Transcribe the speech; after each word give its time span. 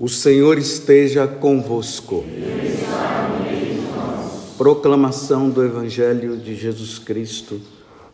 O 0.00 0.08
Senhor 0.08 0.58
esteja 0.58 1.26
convosco. 1.26 2.24
Proclamação 4.56 5.50
do 5.50 5.64
Evangelho 5.64 6.36
de 6.36 6.54
Jesus 6.54 7.00
Cristo, 7.00 7.60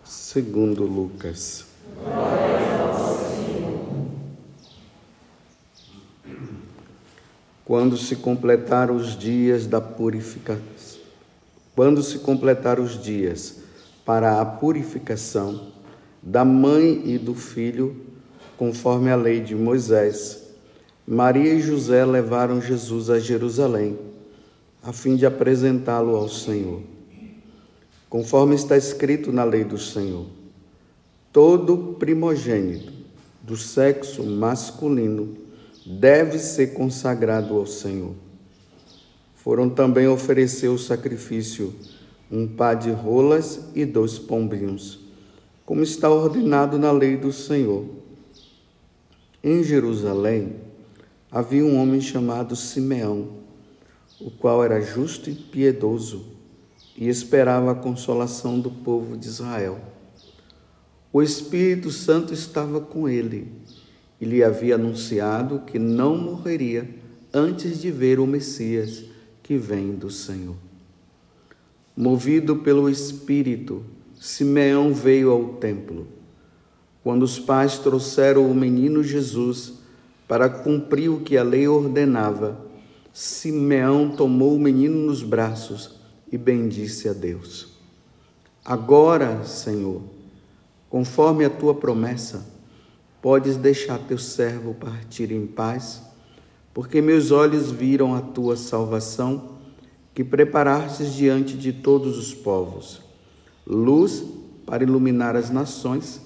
segundo 0.02 0.84
Lucas. 0.84 1.66
Quando 7.66 7.98
se 7.98 8.16
completar 8.16 8.90
os 8.90 9.14
dias 9.14 9.66
da 9.66 9.78
purificação, 9.78 10.62
quando 11.76 12.02
se 12.02 12.20
completar 12.20 12.80
os 12.80 13.02
dias 13.02 13.56
para 14.06 14.40
a 14.40 14.46
purificação 14.46 15.68
da 16.22 16.46
mãe 16.46 17.02
e 17.04 17.18
do 17.18 17.34
filho, 17.34 17.94
conforme 18.56 19.10
a 19.10 19.16
lei 19.16 19.40
de 19.40 19.54
Moisés, 19.54 20.43
Maria 21.06 21.52
e 21.52 21.60
José 21.60 22.02
levaram 22.02 22.62
Jesus 22.62 23.10
a 23.10 23.18
Jerusalém, 23.18 23.98
a 24.82 24.90
fim 24.90 25.16
de 25.16 25.26
apresentá-lo 25.26 26.16
ao 26.16 26.30
Senhor. 26.30 26.80
Conforme 28.08 28.54
está 28.54 28.76
escrito 28.76 29.30
na 29.30 29.44
lei 29.44 29.64
do 29.64 29.76
Senhor, 29.76 30.26
todo 31.30 31.96
primogênito 31.98 32.92
do 33.42 33.56
sexo 33.56 34.22
masculino 34.22 35.36
deve 35.84 36.38
ser 36.38 36.68
consagrado 36.68 37.54
ao 37.54 37.66
Senhor. 37.66 38.14
Foram 39.36 39.68
também 39.68 40.08
oferecer 40.08 40.68
o 40.68 40.78
sacrifício 40.78 41.74
um 42.30 42.48
par 42.48 42.76
de 42.76 42.90
rolas 42.90 43.60
e 43.74 43.84
dois 43.84 44.18
pombinhos, 44.18 45.00
como 45.66 45.82
está 45.82 46.08
ordenado 46.08 46.78
na 46.78 46.90
lei 46.90 47.18
do 47.18 47.30
Senhor. 47.30 47.84
Em 49.42 49.62
Jerusalém, 49.62 50.54
havia 51.34 51.66
um 51.66 51.76
homem 51.82 52.00
chamado 52.00 52.54
Simeão, 52.54 53.38
o 54.20 54.30
qual 54.30 54.62
era 54.62 54.80
justo 54.80 55.28
e 55.28 55.34
piedoso 55.34 56.26
e 56.96 57.08
esperava 57.08 57.72
a 57.72 57.74
consolação 57.74 58.60
do 58.60 58.70
povo 58.70 59.16
de 59.16 59.26
Israel. 59.26 59.80
O 61.12 61.20
Espírito 61.20 61.90
Santo 61.90 62.32
estava 62.32 62.80
com 62.80 63.08
ele 63.08 63.50
e 64.20 64.24
lhe 64.24 64.44
havia 64.44 64.76
anunciado 64.76 65.62
que 65.66 65.76
não 65.76 66.16
morreria 66.16 66.88
antes 67.32 67.82
de 67.82 67.90
ver 67.90 68.20
o 68.20 68.28
Messias 68.28 69.02
que 69.42 69.56
vem 69.56 69.92
do 69.92 70.12
Senhor. 70.12 70.54
Movido 71.96 72.58
pelo 72.58 72.88
Espírito, 72.88 73.84
Simeão 74.20 74.94
veio 74.94 75.32
ao 75.32 75.54
templo. 75.54 76.06
Quando 77.02 77.24
os 77.24 77.40
pais 77.40 77.76
trouxeram 77.76 78.48
o 78.48 78.54
menino 78.54 79.02
Jesus, 79.02 79.83
para 80.26 80.48
cumprir 80.48 81.10
o 81.10 81.20
que 81.20 81.36
a 81.36 81.42
lei 81.42 81.68
ordenava, 81.68 82.58
Simeão 83.12 84.10
tomou 84.10 84.56
o 84.56 84.58
menino 84.58 85.06
nos 85.06 85.22
braços 85.22 86.00
e 86.32 86.36
bendisse 86.36 87.08
a 87.08 87.12
Deus. 87.12 87.74
Agora, 88.64 89.44
Senhor, 89.44 90.02
conforme 90.88 91.44
a 91.44 91.50
tua 91.50 91.74
promessa, 91.74 92.44
podes 93.20 93.56
deixar 93.56 93.98
teu 93.98 94.18
servo 94.18 94.74
partir 94.74 95.30
em 95.30 95.46
paz, 95.46 96.02
porque 96.72 97.00
meus 97.00 97.30
olhos 97.30 97.70
viram 97.70 98.14
a 98.14 98.20
tua 98.20 98.56
salvação, 98.56 99.54
que 100.14 100.24
preparastes 100.24 101.12
diante 101.12 101.56
de 101.56 101.72
todos 101.72 102.18
os 102.18 102.32
povos, 102.32 103.02
luz 103.66 104.24
para 104.64 104.82
iluminar 104.82 105.36
as 105.36 105.50
nações 105.50 106.20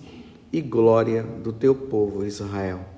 e 0.52 0.60
glória 0.60 1.22
do 1.22 1.52
teu 1.52 1.74
povo 1.74 2.24
Israel. 2.24 2.97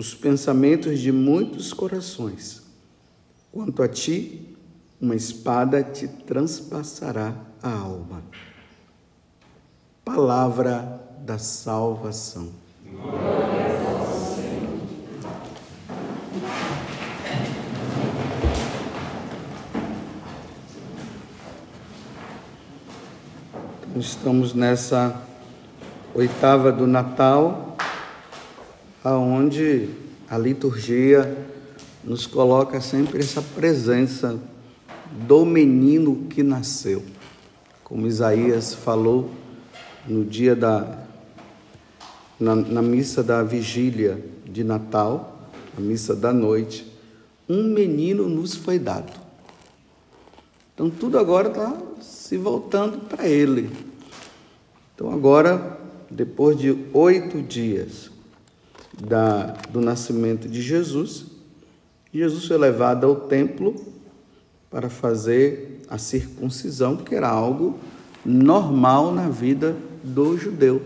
os 0.00 0.14
pensamentos 0.14 0.98
de 0.98 1.12
muitos 1.12 1.74
corações. 1.74 2.62
Quanto 3.52 3.82
a 3.82 3.88
ti, 3.88 4.56
uma 4.98 5.14
espada 5.14 5.82
te 5.82 6.08
transpassará 6.08 7.34
a 7.62 7.70
alma. 7.70 8.22
Palavra 10.02 10.98
da 11.20 11.36
salvação. 11.36 12.48
Estamos 23.94 24.54
nessa 24.54 25.22
oitava 26.14 26.72
do 26.72 26.86
Natal 26.86 27.69
aonde 29.02 29.88
a 30.28 30.36
liturgia 30.36 31.36
nos 32.04 32.26
coloca 32.26 32.80
sempre 32.80 33.20
essa 33.20 33.42
presença 33.42 34.38
do 35.26 35.44
menino 35.44 36.26
que 36.28 36.42
nasceu. 36.42 37.02
Como 37.82 38.06
Isaías 38.06 38.74
falou 38.74 39.30
no 40.06 40.24
dia 40.24 40.54
da 40.54 41.06
na, 42.38 42.54
na 42.54 42.80
missa 42.80 43.22
da 43.22 43.42
vigília 43.42 44.24
de 44.46 44.64
Natal, 44.64 45.50
a 45.76 45.80
missa 45.80 46.16
da 46.16 46.32
noite, 46.32 46.90
um 47.46 47.64
menino 47.64 48.26
nos 48.28 48.54
foi 48.54 48.78
dado. 48.78 49.12
Então 50.72 50.88
tudo 50.88 51.18
agora 51.18 51.48
está 51.48 51.76
se 52.00 52.38
voltando 52.38 53.00
para 53.00 53.28
ele. 53.28 53.70
Então 54.94 55.12
agora, 55.12 55.78
depois 56.10 56.58
de 56.58 56.86
oito 56.94 57.42
dias, 57.42 58.10
da, 59.00 59.54
do 59.70 59.80
nascimento 59.80 60.48
de 60.48 60.60
Jesus, 60.60 61.26
Jesus 62.12 62.46
foi 62.46 62.58
levado 62.58 63.06
ao 63.06 63.16
templo 63.16 63.74
para 64.70 64.90
fazer 64.90 65.80
a 65.88 65.96
circuncisão, 65.98 66.96
que 66.96 67.14
era 67.14 67.28
algo 67.28 67.78
normal 68.24 69.12
na 69.12 69.28
vida 69.28 69.76
do 70.02 70.36
judeu. 70.36 70.82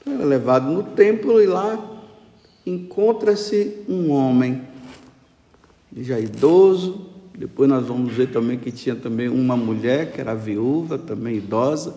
Então, 0.00 0.14
ele 0.14 0.22
é 0.22 0.26
levado 0.26 0.70
no 0.70 0.82
templo 0.82 1.40
e 1.40 1.46
lá 1.46 1.78
encontra-se 2.66 3.84
um 3.88 4.10
homem 4.10 4.62
já 5.96 6.18
idoso. 6.18 7.06
Depois 7.36 7.68
nós 7.68 7.86
vamos 7.86 8.12
ver 8.12 8.30
também 8.30 8.58
que 8.58 8.70
tinha 8.70 8.96
também 8.96 9.28
uma 9.28 9.56
mulher 9.56 10.12
que 10.12 10.20
era 10.20 10.34
viúva, 10.34 10.98
também 10.98 11.36
idosa, 11.36 11.94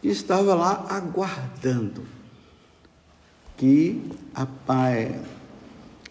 que 0.00 0.08
estava 0.08 0.54
lá 0.54 0.86
aguardando 0.88 2.02
que 3.60 4.00
a 4.34 4.46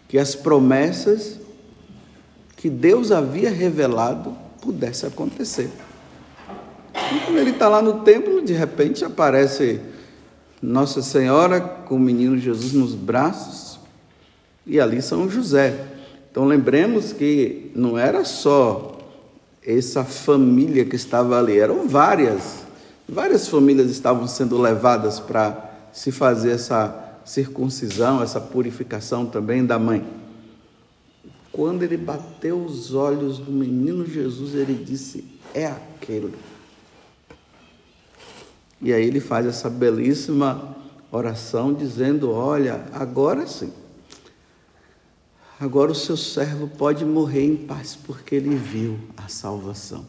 que 0.06 0.16
as 0.16 0.36
promessas 0.36 1.40
que 2.56 2.70
Deus 2.70 3.10
havia 3.10 3.50
revelado 3.50 4.36
pudesse 4.62 5.04
acontecer. 5.04 5.68
E 6.94 7.18
quando 7.24 7.38
ele 7.38 7.50
está 7.50 7.68
lá 7.68 7.82
no 7.82 8.04
templo, 8.04 8.40
de 8.40 8.52
repente 8.52 9.04
aparece 9.04 9.80
Nossa 10.62 11.02
Senhora 11.02 11.60
com 11.60 11.96
o 11.96 11.98
menino 11.98 12.38
Jesus 12.38 12.72
nos 12.72 12.94
braços 12.94 13.80
e 14.64 14.78
ali 14.78 15.02
São 15.02 15.28
José. 15.28 15.86
Então 16.30 16.44
lembremos 16.44 17.12
que 17.12 17.72
não 17.74 17.98
era 17.98 18.24
só 18.24 18.96
essa 19.66 20.04
família 20.04 20.84
que 20.84 20.94
estava 20.94 21.36
ali, 21.36 21.58
eram 21.58 21.88
várias. 21.88 22.60
Várias 23.08 23.48
famílias 23.48 23.90
estavam 23.90 24.28
sendo 24.28 24.56
levadas 24.56 25.18
para 25.18 25.68
se 25.92 26.12
fazer 26.12 26.52
essa 26.52 27.09
circuncisão, 27.30 28.20
essa 28.22 28.40
purificação 28.40 29.24
também 29.24 29.64
da 29.64 29.78
mãe. 29.78 30.04
Quando 31.52 31.84
ele 31.84 31.96
bateu 31.96 32.60
os 32.64 32.92
olhos 32.92 33.38
do 33.38 33.52
menino 33.52 34.04
Jesus, 34.04 34.54
ele 34.54 34.74
disse: 34.74 35.24
É 35.54 35.66
aquele. 35.66 36.34
E 38.82 38.92
aí 38.92 39.04
ele 39.04 39.20
faz 39.20 39.46
essa 39.46 39.70
belíssima 39.70 40.76
oração 41.12 41.72
dizendo: 41.72 42.32
Olha, 42.32 42.84
agora 42.92 43.46
sim. 43.46 43.72
Agora 45.60 45.92
o 45.92 45.94
seu 45.94 46.16
servo 46.16 46.66
pode 46.66 47.04
morrer 47.04 47.44
em 47.44 47.56
paz 47.56 47.94
porque 47.94 48.34
ele 48.34 48.56
viu 48.56 48.98
a 49.16 49.28
salvação. 49.28 50.04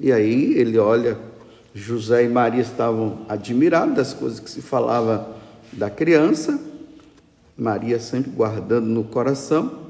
E 0.00 0.10
aí 0.10 0.54
ele 0.54 0.78
olha 0.78 1.33
José 1.74 2.24
e 2.24 2.28
Maria 2.28 2.62
estavam 2.62 3.26
admirados 3.28 3.96
das 3.96 4.14
coisas 4.14 4.38
que 4.38 4.50
se 4.50 4.62
falava 4.62 5.36
da 5.72 5.90
criança 5.90 6.58
Maria 7.56 8.00
sempre 8.00 8.30
guardando 8.30 8.86
no 8.86 9.04
coração. 9.04 9.84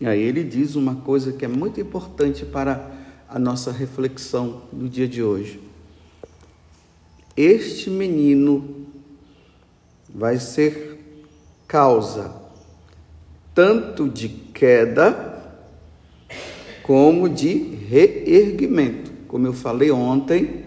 E 0.00 0.06
aí 0.06 0.20
ele 0.20 0.42
diz 0.42 0.76
uma 0.76 0.96
coisa 0.96 1.32
que 1.32 1.44
é 1.44 1.48
muito 1.48 1.80
importante 1.80 2.44
para 2.44 2.90
a 3.28 3.38
nossa 3.38 3.70
reflexão 3.70 4.62
no 4.72 4.88
dia 4.88 5.06
de 5.06 5.22
hoje. 5.22 5.60
Este 7.36 7.90
menino 7.90 8.86
vai 10.08 10.38
ser 10.38 10.98
causa 11.66 12.34
tanto 13.54 14.08
de 14.08 14.28
queda 14.28 15.52
como 16.82 17.28
de 17.28 17.52
reerguimento. 17.88 19.07
Como 19.28 19.46
eu 19.46 19.52
falei 19.52 19.90
ontem, 19.90 20.64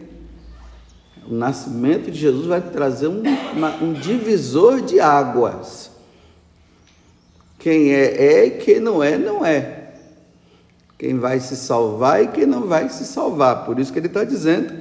o 1.28 1.34
nascimento 1.34 2.12
de 2.12 2.20
Jesus 2.20 2.46
vai 2.46 2.62
trazer 2.62 3.08
um, 3.08 3.24
uma, 3.54 3.76
um 3.84 3.92
divisor 3.92 4.82
de 4.82 5.00
águas. 5.00 5.90
Quem 7.58 7.92
é, 7.92 8.24
é, 8.24 8.46
e 8.46 8.52
quem 8.52 8.80
não 8.80 9.04
é, 9.04 9.18
não 9.18 9.44
é. 9.44 9.94
Quem 10.98 11.18
vai 11.18 11.40
se 11.40 11.56
salvar 11.56 12.24
e 12.24 12.28
quem 12.28 12.46
não 12.46 12.68
vai 12.68 12.88
se 12.90 13.04
salvar. 13.06 13.66
Por 13.66 13.80
isso 13.80 13.92
que 13.92 13.98
ele 13.98 14.08
está 14.08 14.24
dizendo, 14.24 14.74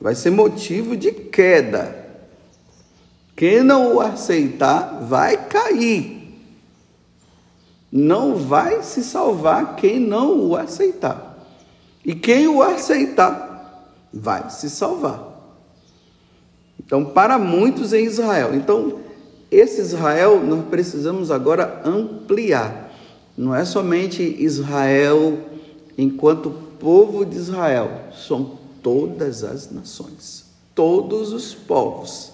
vai 0.00 0.14
ser 0.14 0.30
motivo 0.30 0.96
de 0.96 1.10
queda. 1.10 2.04
Quem 3.34 3.64
não 3.64 3.96
o 3.96 4.00
aceitar 4.00 5.00
vai 5.02 5.48
cair. 5.48 6.38
Não 7.90 8.36
vai 8.36 8.82
se 8.82 9.02
salvar 9.02 9.74
quem 9.74 9.98
não 9.98 10.48
o 10.48 10.56
aceitar. 10.56 11.33
E 12.04 12.14
quem 12.14 12.46
o 12.46 12.62
aceitar 12.62 13.88
vai 14.12 14.50
se 14.50 14.68
salvar. 14.68 15.32
Então, 16.78 17.04
para 17.04 17.38
muitos 17.38 17.92
em 17.92 18.04
Israel. 18.04 18.54
Então, 18.54 19.00
esse 19.50 19.80
Israel 19.80 20.42
nós 20.44 20.66
precisamos 20.66 21.30
agora 21.30 21.80
ampliar. 21.84 22.92
Não 23.36 23.54
é 23.54 23.64
somente 23.64 24.22
Israel 24.22 25.38
enquanto 25.96 26.50
povo 26.78 27.24
de 27.24 27.36
Israel, 27.36 27.90
são 28.12 28.58
todas 28.82 29.42
as 29.42 29.70
nações, 29.70 30.44
todos 30.74 31.32
os 31.32 31.54
povos. 31.54 32.33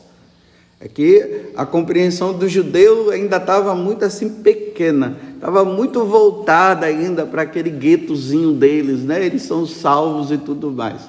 É 0.80 0.88
que 0.88 1.50
a 1.54 1.66
compreensão 1.66 2.32
do 2.32 2.48
judeu 2.48 3.10
ainda 3.10 3.36
estava 3.36 3.74
muito 3.74 4.02
assim 4.02 4.30
pequena, 4.30 5.14
estava 5.34 5.62
muito 5.62 6.06
voltada 6.06 6.86
ainda 6.86 7.26
para 7.26 7.42
aquele 7.42 7.68
guetozinho 7.68 8.52
deles, 8.54 9.02
né? 9.02 9.24
Eles 9.24 9.42
são 9.42 9.66
salvos 9.66 10.30
e 10.30 10.38
tudo 10.38 10.70
mais. 10.70 11.02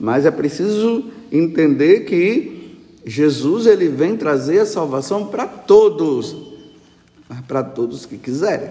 Mas 0.00 0.24
é 0.24 0.30
preciso 0.30 1.04
entender 1.30 2.00
que 2.00 2.78
Jesus 3.04 3.66
ele 3.66 3.88
vem 3.88 4.16
trazer 4.16 4.60
a 4.60 4.66
salvação 4.66 5.26
para 5.26 5.46
todos, 5.46 6.34
mas 7.28 7.42
para 7.42 7.62
todos 7.62 8.06
que 8.06 8.16
quiserem. 8.16 8.70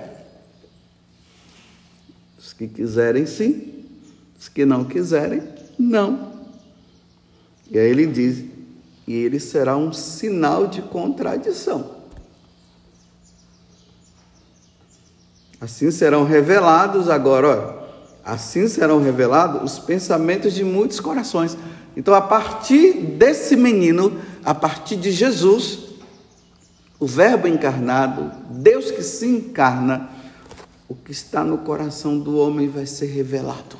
Os 2.39 2.53
que 2.53 2.67
quiserem, 2.67 3.27
sim. 3.27 3.85
Os 4.39 4.49
que 4.49 4.65
não 4.65 4.83
quiserem, 4.83 5.43
não. 5.77 6.33
E 7.69 7.77
aí 7.77 7.89
ele 7.89 8.07
diz: 8.07 8.43
e 9.07 9.13
ele 9.13 9.39
será 9.39 9.75
um 9.75 9.91
sinal 9.91 10.67
de 10.67 10.81
contradição. 10.81 12.03
Assim 15.59 15.91
serão 15.91 16.25
revelados 16.25 17.09
agora, 17.09 17.47
ó, 17.47 18.31
assim 18.31 18.67
serão 18.67 19.01
revelados 19.01 19.73
os 19.73 19.79
pensamentos 19.79 20.53
de 20.53 20.63
muitos 20.63 20.99
corações. 20.99 21.57
Então, 21.95 22.13
a 22.13 22.21
partir 22.21 22.93
desse 22.93 23.55
menino, 23.55 24.19
a 24.43 24.53
partir 24.53 24.97
de 24.97 25.11
Jesus, 25.11 25.79
o 26.99 27.05
Verbo 27.05 27.47
encarnado, 27.47 28.31
Deus 28.49 28.91
que 28.91 29.03
se 29.03 29.25
encarna, 29.25 30.09
o 30.87 30.95
que 30.95 31.11
está 31.11 31.43
no 31.43 31.59
coração 31.59 32.19
do 32.19 32.37
homem 32.37 32.67
vai 32.67 32.85
ser 32.85 33.07
revelado. 33.07 33.77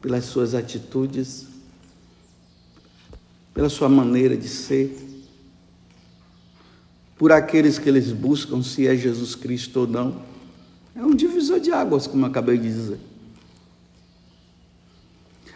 Pelas 0.00 0.24
suas 0.24 0.54
atitudes, 0.54 1.51
pela 3.54 3.68
sua 3.68 3.88
maneira 3.88 4.36
de 4.36 4.48
ser, 4.48 4.96
por 7.16 7.30
aqueles 7.30 7.78
que 7.78 7.88
eles 7.88 8.10
buscam 8.10 8.62
se 8.62 8.86
é 8.86 8.96
Jesus 8.96 9.34
Cristo 9.34 9.80
ou 9.80 9.86
não. 9.86 10.22
É 10.94 11.02
um 11.02 11.14
divisor 11.14 11.60
de 11.60 11.70
águas, 11.70 12.06
como 12.06 12.24
eu 12.24 12.30
acabei 12.30 12.58
de 12.58 12.64
dizer. 12.64 12.98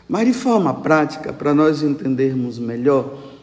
Mas 0.09 0.27
de 0.27 0.33
forma 0.33 0.73
prática, 0.73 1.33
para 1.33 1.53
nós 1.53 1.83
entendermos 1.83 2.59
melhor, 2.59 3.35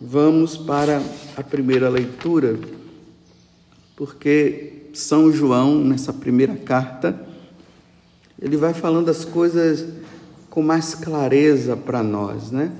vamos 0.00 0.56
para 0.56 1.00
a 1.36 1.42
primeira 1.42 1.88
leitura, 1.88 2.58
porque 3.94 4.90
São 4.92 5.30
João, 5.30 5.84
nessa 5.84 6.12
primeira 6.12 6.56
carta, 6.56 7.24
ele 8.40 8.56
vai 8.56 8.74
falando 8.74 9.08
as 9.08 9.24
coisas 9.24 9.86
com 10.50 10.62
mais 10.62 10.94
clareza 10.94 11.76
para 11.76 12.02
nós, 12.02 12.50
né? 12.50 12.72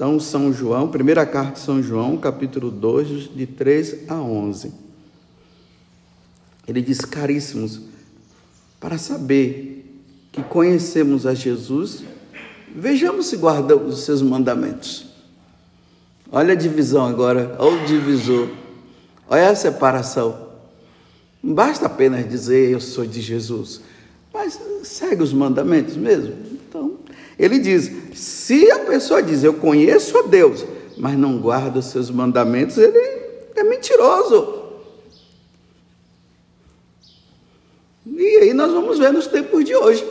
Então, 0.00 0.18
São 0.18 0.50
João, 0.50 0.88
primeira 0.88 1.26
carta 1.26 1.52
de 1.52 1.58
São 1.58 1.82
João, 1.82 2.16
capítulo 2.16 2.70
2, 2.70 3.36
de 3.36 3.46
3 3.46 4.08
a 4.08 4.14
11. 4.14 4.72
Ele 6.66 6.80
diz: 6.80 7.00
Caríssimos, 7.00 7.82
para 8.80 8.96
saber 8.96 10.02
que 10.32 10.42
conhecemos 10.42 11.26
a 11.26 11.34
Jesus, 11.34 12.02
vejamos 12.74 13.26
se 13.26 13.36
guardamos 13.36 13.92
os 13.92 14.04
seus 14.06 14.22
mandamentos. 14.22 15.04
Olha 16.32 16.54
a 16.54 16.56
divisão 16.56 17.04
agora, 17.04 17.54
olha 17.58 17.82
o 17.82 17.86
divisor, 17.86 18.48
olha 19.28 19.50
a 19.50 19.54
separação. 19.54 20.48
Não 21.42 21.52
basta 21.52 21.84
apenas 21.84 22.26
dizer 22.26 22.70
eu 22.70 22.80
sou 22.80 23.04
de 23.04 23.20
Jesus, 23.20 23.82
mas 24.32 24.58
segue 24.82 25.22
os 25.22 25.34
mandamentos 25.34 25.94
mesmo. 25.94 26.59
Ele 27.40 27.58
diz: 27.58 27.90
se 28.14 28.70
a 28.70 28.80
pessoa 28.80 29.22
diz 29.22 29.42
eu 29.42 29.54
conheço 29.54 30.18
a 30.18 30.22
Deus, 30.22 30.62
mas 30.98 31.16
não 31.16 31.38
guarda 31.38 31.78
os 31.78 31.86
seus 31.86 32.10
mandamentos, 32.10 32.76
ele 32.76 32.98
é 33.56 33.64
mentiroso. 33.64 34.60
E 38.06 38.36
aí 38.36 38.52
nós 38.52 38.70
vamos 38.70 38.98
ver 38.98 39.10
nos 39.10 39.26
tempos 39.26 39.64
de 39.64 39.74
hoje. 39.74 40.06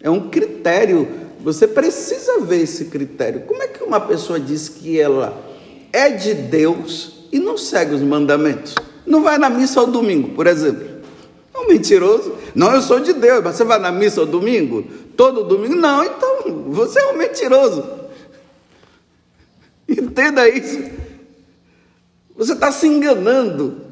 É 0.00 0.10
um 0.10 0.28
critério. 0.28 1.08
Você 1.40 1.66
precisa 1.66 2.40
ver 2.40 2.60
esse 2.60 2.84
critério. 2.86 3.40
Como 3.46 3.62
é 3.62 3.68
que 3.68 3.82
uma 3.82 4.00
pessoa 4.00 4.38
diz 4.38 4.68
que 4.68 5.00
ela 5.00 5.42
é 5.90 6.10
de 6.10 6.34
Deus 6.34 7.26
e 7.32 7.38
não 7.38 7.56
segue 7.56 7.94
os 7.94 8.02
mandamentos? 8.02 8.74
Não 9.06 9.22
vai 9.22 9.38
na 9.38 9.48
missa 9.48 9.80
ao 9.80 9.86
domingo, 9.86 10.30
por 10.34 10.46
exemplo. 10.46 10.86
É 11.54 11.58
um 11.58 11.68
mentiroso. 11.68 12.34
Não, 12.54 12.74
eu 12.74 12.82
sou 12.82 13.00
de 13.00 13.12
Deus, 13.12 13.42
mas 13.42 13.56
você 13.56 13.64
vai 13.64 13.78
na 13.78 13.90
missa 13.90 14.20
ao 14.20 14.26
domingo? 14.26 14.84
Todo 15.16 15.44
domingo? 15.44 15.74
Não, 15.74 16.04
então 16.04 16.70
você 16.70 16.98
é 16.98 17.06
um 17.08 17.16
mentiroso. 17.16 17.84
Entenda 19.88 20.48
isso. 20.48 20.82
Você 22.36 22.52
está 22.54 22.72
se 22.72 22.86
enganando. 22.86 23.82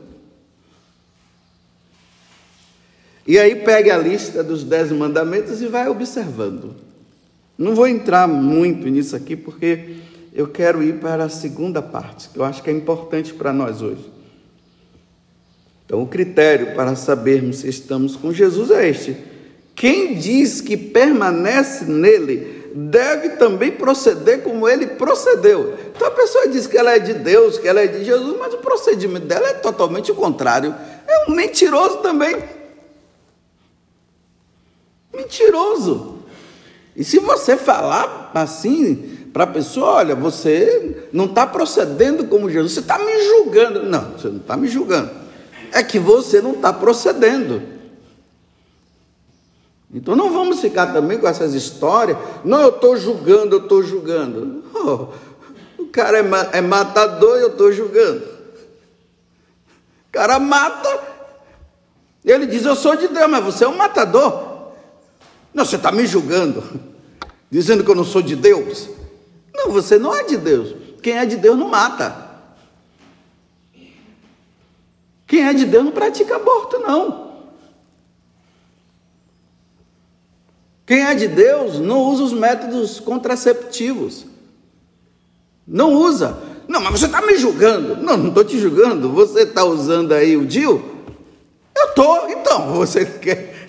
E 3.26 3.38
aí 3.38 3.56
pegue 3.56 3.90
a 3.90 3.98
lista 3.98 4.42
dos 4.42 4.64
dez 4.64 4.90
mandamentos 4.90 5.60
e 5.62 5.66
vai 5.66 5.88
observando. 5.88 6.74
Não 7.56 7.74
vou 7.74 7.86
entrar 7.86 8.26
muito 8.26 8.88
nisso 8.88 9.14
aqui 9.14 9.36
porque 9.36 9.96
eu 10.32 10.48
quero 10.48 10.82
ir 10.82 10.98
para 10.98 11.24
a 11.24 11.28
segunda 11.28 11.82
parte, 11.82 12.28
que 12.30 12.38
eu 12.38 12.44
acho 12.44 12.62
que 12.62 12.70
é 12.70 12.72
importante 12.72 13.34
para 13.34 13.52
nós 13.52 13.82
hoje. 13.82 14.10
Então, 15.84 16.02
o 16.02 16.06
critério 16.06 16.74
para 16.74 16.94
sabermos 16.94 17.58
se 17.58 17.68
estamos 17.68 18.16
com 18.16 18.32
Jesus 18.32 18.70
é 18.70 18.88
este: 18.88 19.16
quem 19.80 20.12
diz 20.12 20.60
que 20.60 20.76
permanece 20.76 21.87
nele 21.87 22.70
deve 22.75 23.30
também 23.30 23.70
proceder 23.70 24.42
como 24.42 24.68
ele 24.68 24.88
procedeu. 24.88 25.75
Então 25.96 26.06
a 26.06 26.10
pessoa 26.10 26.46
diz 26.49 26.66
que 26.66 26.76
ela 26.76 26.94
é 26.94 26.99
de 26.99 27.14
Deus, 27.14 27.56
que 27.56 27.66
ela 27.66 27.80
é 27.80 27.87
de 27.87 28.04
Jesus, 28.04 28.37
mas 28.38 28.52
o 28.52 28.58
procedimento 28.58 29.25
dela 29.25 29.49
é 29.49 29.54
totalmente 29.54 30.12
o 30.12 30.14
contrário. 30.14 30.75
É 31.08 31.30
um 31.30 31.34
mentiroso 31.34 31.96
também. 32.02 32.37
Mentiroso. 35.14 36.18
E 36.94 37.02
se 37.02 37.18
você 37.18 37.56
falar 37.56 38.32
assim 38.34 39.28
para 39.32 39.44
a 39.44 39.46
pessoa, 39.46 39.92
olha, 39.92 40.14
você 40.14 41.08
não 41.10 41.25
está 41.25 41.46
procedendo 41.46 42.26
como 42.26 42.50
Jesus, 42.50 42.72
você 42.72 42.80
está 42.80 42.99
me 42.99 43.18
julgando. 43.25 43.84
Não, 43.84 44.12
você 44.12 44.28
não 44.28 44.40
está 44.40 44.58
me 44.58 44.68
julgando. 44.68 45.10
É 45.72 45.82
que 45.82 45.99
você 45.99 46.42
não 46.42 46.52
está 46.52 46.70
procedendo. 46.70 47.79
Então 49.92 50.14
não 50.14 50.32
vamos 50.32 50.61
ficar 50.61 50.92
também 50.92 51.18
com 51.18 51.26
essas 51.26 51.52
histórias. 51.52 52.16
Não, 52.44 52.62
eu 52.62 52.68
estou 52.68 52.97
julgando, 52.97 53.56
eu 53.56 53.62
estou 53.62 53.82
julgando. 53.82 54.62
Oh, 54.75 55.09
o 55.82 55.87
cara 55.87 56.18
é, 56.18 56.59
é 56.59 56.61
matador 56.61 57.38
eu 57.38 57.49
estou 57.49 57.73
julgando. 57.73 58.25
O 60.09 60.12
cara 60.12 60.38
mata. 60.38 61.11
Ele 62.25 62.47
diz, 62.47 62.64
eu 62.64 62.76
sou 62.76 62.94
de 62.94 63.09
Deus, 63.09 63.30
mas 63.30 63.44
você 63.44 63.64
é 63.64 63.68
um 63.68 63.76
matador. 63.76 64.50
Não, 65.52 65.64
você 65.64 65.76
está 65.76 65.90
me 65.90 66.06
julgando, 66.06 66.62
dizendo 67.50 67.82
que 67.82 67.90
eu 67.90 67.94
não 67.94 68.04
sou 68.04 68.23
de 68.23 68.37
Deus. 68.37 68.88
Não, 69.52 69.70
você 69.70 69.99
não 69.99 70.14
é 70.14 70.23
de 70.23 70.37
Deus. 70.37 70.75
Quem 71.02 71.18
é 71.18 71.26
de 71.26 71.37
Deus 71.37 71.59
não 71.59 71.68
mata. 71.68 72.30
Quem 75.26 75.47
é 75.47 75.52
de 75.52 75.64
Deus 75.64 75.85
não 75.85 75.92
pratica 75.92 76.37
aborto, 76.37 76.78
não. 76.78 77.29
Quem 80.90 81.02
é 81.04 81.14
de 81.14 81.28
Deus 81.28 81.78
não 81.78 82.00
usa 82.00 82.25
os 82.25 82.32
métodos 82.32 82.99
contraceptivos. 82.99 84.26
Não 85.64 85.94
usa. 85.94 86.37
Não, 86.66 86.80
mas 86.80 86.99
você 86.99 87.06
está 87.06 87.23
me 87.23 87.37
julgando. 87.37 87.94
Não, 87.99 88.16
não 88.16 88.30
estou 88.30 88.42
te 88.42 88.59
julgando. 88.59 89.09
Você 89.12 89.42
está 89.42 89.62
usando 89.62 90.11
aí 90.11 90.37
o 90.37 90.44
DIL? 90.44 90.82
Eu 91.76 91.85
estou. 91.90 92.28
Então, 92.30 92.73
você 92.75 93.06
quer. 93.06 93.68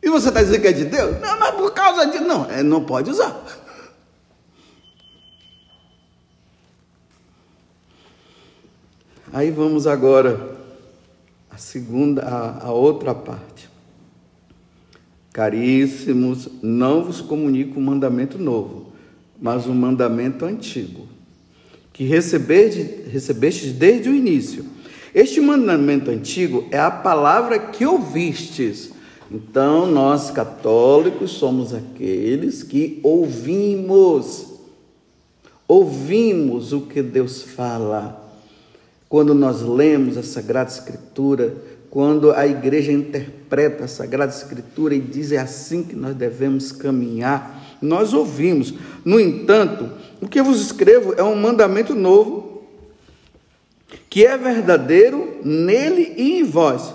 E 0.00 0.08
você 0.08 0.28
está 0.28 0.40
dizendo 0.40 0.60
que 0.60 0.68
é 0.68 0.72
de 0.72 0.84
Deus? 0.84 1.20
Não, 1.20 1.40
mas 1.40 1.56
por 1.56 1.72
causa 1.72 2.06
de. 2.06 2.20
Não, 2.20 2.48
é, 2.48 2.62
não 2.62 2.84
pode 2.84 3.10
usar. 3.10 3.44
Aí 9.32 9.50
vamos 9.50 9.88
agora 9.88 10.56
a 11.50 11.58
segunda, 11.58 12.22
a 12.62 12.70
outra 12.70 13.12
parte. 13.12 13.71
Caríssimos, 15.32 16.48
não 16.62 17.04
vos 17.04 17.20
comunico 17.20 17.80
um 17.80 17.82
mandamento 17.82 18.38
novo, 18.38 18.92
mas 19.40 19.66
um 19.66 19.74
mandamento 19.74 20.44
antigo, 20.44 21.08
que 21.92 22.04
recebestes 22.04 23.72
desde 23.72 24.10
o 24.10 24.14
início. 24.14 24.64
Este 25.14 25.40
mandamento 25.40 26.10
antigo 26.10 26.66
é 26.70 26.78
a 26.78 26.90
palavra 26.90 27.58
que 27.58 27.84
ouvistes. 27.86 28.90
Então, 29.30 29.86
nós 29.86 30.30
católicos 30.30 31.32
somos 31.32 31.72
aqueles 31.72 32.62
que 32.62 33.00
ouvimos, 33.02 34.46
ouvimos 35.66 36.72
o 36.74 36.82
que 36.82 37.02
Deus 37.02 37.42
fala 37.42 38.22
quando 39.08 39.34
nós 39.34 39.60
lemos 39.60 40.16
a 40.16 40.22
Sagrada 40.22 40.70
Escritura, 40.70 41.54
quando 41.92 42.32
a 42.32 42.46
igreja 42.46 42.90
interpreta 42.90 43.84
a 43.84 43.86
Sagrada 43.86 44.32
Escritura 44.32 44.94
e 44.94 44.98
diz 44.98 45.30
é 45.30 45.36
assim 45.36 45.82
que 45.82 45.94
nós 45.94 46.16
devemos 46.16 46.72
caminhar, 46.72 47.76
nós 47.82 48.14
ouvimos. 48.14 48.72
No 49.04 49.20
entanto, 49.20 49.90
o 50.18 50.26
que 50.26 50.40
eu 50.40 50.44
vos 50.46 50.58
escrevo 50.62 51.12
é 51.18 51.22
um 51.22 51.36
mandamento 51.36 51.94
novo, 51.94 52.62
que 54.08 54.24
é 54.24 54.38
verdadeiro 54.38 55.38
nele 55.44 56.14
e 56.16 56.40
em 56.40 56.44
vós, 56.44 56.94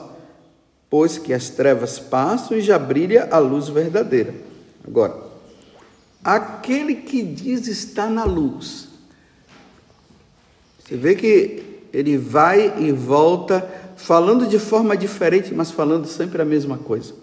pois 0.90 1.20
que 1.20 1.32
as 1.32 1.52
trevas 1.52 2.00
passam 2.00 2.58
e 2.58 2.62
já 2.62 2.80
brilha 2.80 3.28
a 3.30 3.38
luz 3.38 3.70
verdadeira. 3.70 4.34
Agora, 4.84 5.16
aquele 6.24 6.96
que 6.96 7.22
diz 7.22 7.68
está 7.68 8.08
na 8.08 8.24
luz. 8.24 8.88
Você 10.80 10.98
vê 10.98 11.14
que 11.14 11.84
ele 11.94 12.18
vai 12.18 12.80
e 12.80 12.92
volta, 12.92 13.87
falando 13.98 14.48
de 14.48 14.60
forma 14.60 14.96
diferente, 14.96 15.54
mas 15.54 15.72
falando 15.72 16.06
sempre 16.06 16.42
a 16.42 16.46
mesma 16.46 16.78
coisa. 16.78 17.14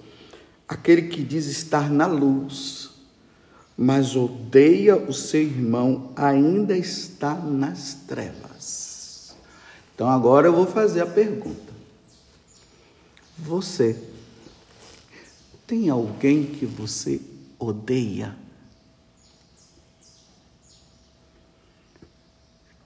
Aquele 0.68 1.02
que 1.02 1.22
diz 1.22 1.46
estar 1.46 1.88
na 1.88 2.06
luz, 2.06 2.90
mas 3.76 4.16
odeia 4.16 4.96
o 4.96 5.12
seu 5.12 5.42
irmão, 5.42 6.12
ainda 6.16 6.76
está 6.76 7.34
nas 7.34 7.94
trevas. 8.06 9.34
Então 9.94 10.10
agora 10.10 10.48
eu 10.48 10.52
vou 10.52 10.66
fazer 10.66 11.00
a 11.00 11.06
pergunta. 11.06 11.72
Você 13.38 13.96
tem 15.66 15.88
alguém 15.88 16.44
que 16.44 16.66
você 16.66 17.20
odeia? 17.58 18.43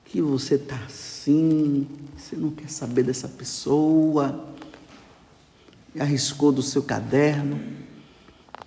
Que 0.09 0.23
você 0.23 0.55
está 0.55 0.77
assim, 0.87 1.87
você 2.17 2.35
não 2.35 2.51
quer 2.51 2.71
saber 2.71 3.03
dessa 3.03 3.29
pessoa, 3.29 4.49
arriscou 5.99 6.51
do 6.51 6.63
seu 6.63 6.83
caderno 6.83 7.61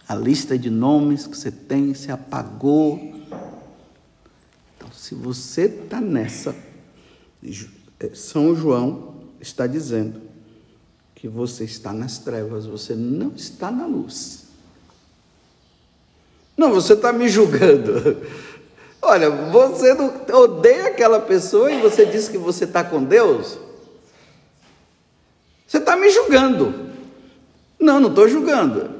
a 0.07 0.15
lista 0.15 0.57
de 0.57 0.69
nomes 0.69 1.25
que 1.25 1.37
você 1.37 1.49
tem, 1.49 1.93
se 1.93 2.11
apagou. 2.11 2.99
Então, 4.75 4.91
se 4.91 5.15
você 5.15 5.63
está 5.63 6.01
nessa, 6.01 6.55
é, 7.99 8.09
São 8.13 8.53
João 8.53 9.23
está 9.39 9.65
dizendo 9.65 10.21
que 11.15 11.27
você 11.27 11.63
está 11.63 11.93
nas 11.93 12.19
trevas, 12.19 12.65
você 12.65 12.93
não 12.93 13.31
está 13.35 13.71
na 13.71 13.85
luz. 13.85 14.47
Não, 16.57 16.71
você 16.71 16.93
está 16.93 17.13
me 17.13 17.29
julgando. 17.29 18.21
Olha, 19.01 19.29
você 19.29 19.93
odeia 20.31 20.87
aquela 20.87 21.19
pessoa 21.19 21.71
e 21.71 21.81
você 21.81 22.05
diz 22.05 22.27
que 22.27 22.37
você 22.37 22.65
está 22.65 22.83
com 22.83 23.03
Deus? 23.03 23.57
Você 25.65 25.77
está 25.77 25.95
me 25.95 26.09
julgando. 26.09 26.91
Não, 27.79 27.99
não 27.99 28.09
estou 28.09 28.27
julgando. 28.27 28.91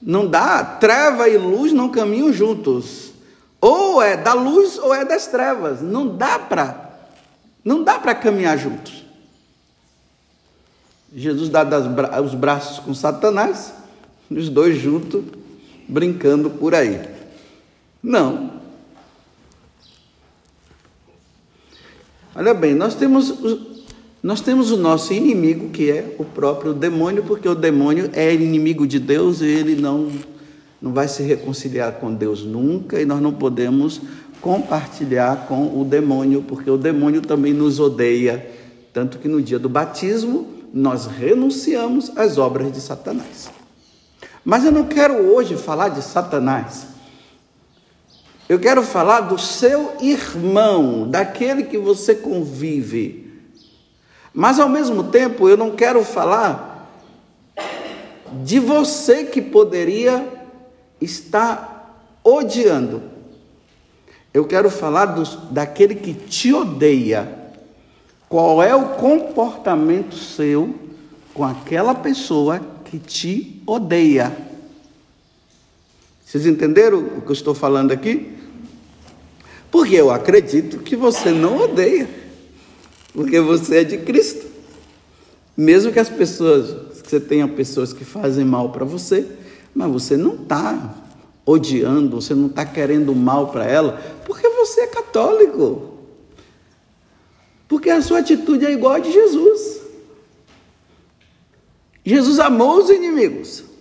Não 0.00 0.26
dá, 0.26 0.62
treva 0.62 1.28
e 1.28 1.36
luz 1.36 1.72
não 1.72 1.88
caminham 1.88 2.32
juntos. 2.32 3.12
Ou 3.60 4.00
é 4.00 4.16
da 4.16 4.34
luz 4.34 4.78
ou 4.78 4.94
é 4.94 5.04
das 5.04 5.26
trevas. 5.26 5.80
Não 5.80 6.06
dá 6.06 6.38
para, 6.38 7.08
não 7.64 7.82
dá 7.82 7.98
para 7.98 8.14
caminhar 8.14 8.56
juntos. 8.56 9.04
Jesus 11.14 11.48
dá 11.48 11.64
os 12.20 12.34
braços 12.34 12.80
com 12.80 12.92
Satanás, 12.92 13.72
os 14.30 14.48
dois 14.48 14.76
juntos, 14.76 15.24
brincando 15.88 16.50
por 16.50 16.74
aí. 16.74 17.00
Não, 18.02 18.50
Olha 22.36 22.52
bem, 22.52 22.74
nós 22.74 22.96
temos, 22.96 23.32
nós 24.20 24.40
temos 24.40 24.72
o 24.72 24.76
nosso 24.76 25.12
inimigo, 25.12 25.68
que 25.68 25.88
é 25.88 26.16
o 26.18 26.24
próprio 26.24 26.72
demônio, 26.72 27.22
porque 27.22 27.48
o 27.48 27.54
demônio 27.54 28.10
é 28.12 28.34
inimigo 28.34 28.88
de 28.88 28.98
Deus 28.98 29.40
e 29.40 29.46
ele 29.46 29.76
não, 29.76 30.10
não 30.82 30.92
vai 30.92 31.06
se 31.06 31.22
reconciliar 31.22 31.92
com 31.92 32.12
Deus 32.12 32.44
nunca, 32.44 33.00
e 33.00 33.04
nós 33.04 33.22
não 33.22 33.32
podemos 33.32 34.00
compartilhar 34.40 35.46
com 35.46 35.80
o 35.80 35.84
demônio, 35.84 36.42
porque 36.42 36.68
o 36.68 36.76
demônio 36.76 37.20
também 37.20 37.52
nos 37.52 37.78
odeia. 37.78 38.44
Tanto 38.92 39.18
que 39.18 39.28
no 39.28 39.40
dia 39.40 39.58
do 39.60 39.68
batismo 39.68 40.48
nós 40.72 41.06
renunciamos 41.06 42.10
às 42.16 42.36
obras 42.36 42.72
de 42.72 42.80
Satanás. 42.80 43.48
Mas 44.44 44.64
eu 44.64 44.72
não 44.72 44.84
quero 44.84 45.14
hoje 45.32 45.56
falar 45.56 45.90
de 45.90 46.02
Satanás. 46.02 46.93
Eu 48.46 48.58
quero 48.58 48.82
falar 48.82 49.22
do 49.22 49.38
seu 49.38 49.94
irmão, 50.00 51.08
daquele 51.08 51.64
que 51.64 51.78
você 51.78 52.14
convive. 52.14 53.32
Mas 54.34 54.60
ao 54.60 54.68
mesmo 54.68 55.04
tempo, 55.04 55.48
eu 55.48 55.56
não 55.56 55.70
quero 55.70 56.04
falar 56.04 56.90
de 58.42 58.58
você 58.58 59.24
que 59.24 59.40
poderia 59.40 60.26
estar 61.00 62.20
odiando. 62.22 63.02
Eu 64.32 64.44
quero 64.44 64.68
falar 64.68 65.06
do, 65.06 65.24
daquele 65.50 65.94
que 65.94 66.12
te 66.12 66.52
odeia. 66.52 67.44
Qual 68.28 68.62
é 68.62 68.74
o 68.74 68.90
comportamento 68.96 70.16
seu 70.16 70.74
com 71.32 71.44
aquela 71.44 71.94
pessoa 71.94 72.60
que 72.84 72.98
te 72.98 73.62
odeia? 73.66 74.53
Vocês 76.34 76.46
entenderam 76.46 76.98
o 76.98 77.20
que 77.20 77.28
eu 77.28 77.32
estou 77.32 77.54
falando 77.54 77.92
aqui? 77.92 78.32
Porque 79.70 79.94
eu 79.94 80.10
acredito 80.10 80.78
que 80.78 80.96
você 80.96 81.30
não 81.30 81.58
odeia, 81.58 82.08
porque 83.12 83.38
você 83.38 83.76
é 83.76 83.84
de 83.84 83.98
Cristo. 83.98 84.44
Mesmo 85.56 85.92
que 85.92 86.00
as 86.00 86.08
pessoas, 86.08 87.00
que 87.02 87.08
você 87.08 87.20
tenha 87.20 87.46
pessoas 87.46 87.92
que 87.92 88.04
fazem 88.04 88.44
mal 88.44 88.70
para 88.70 88.84
você, 88.84 89.24
mas 89.72 89.88
você 89.92 90.16
não 90.16 90.34
está 90.34 90.96
odiando, 91.46 92.20
você 92.20 92.34
não 92.34 92.48
está 92.48 92.66
querendo 92.66 93.14
mal 93.14 93.52
para 93.52 93.64
ela, 93.64 93.92
porque 94.26 94.48
você 94.48 94.80
é 94.80 94.86
católico. 94.88 96.00
Porque 97.68 97.90
a 97.90 98.02
sua 98.02 98.18
atitude 98.18 98.66
é 98.66 98.72
igual 98.72 98.94
a 98.94 98.98
de 98.98 99.12
Jesus. 99.12 99.82
Jesus 102.04 102.40
amou 102.40 102.82
os 102.82 102.90
inimigos. 102.90 103.72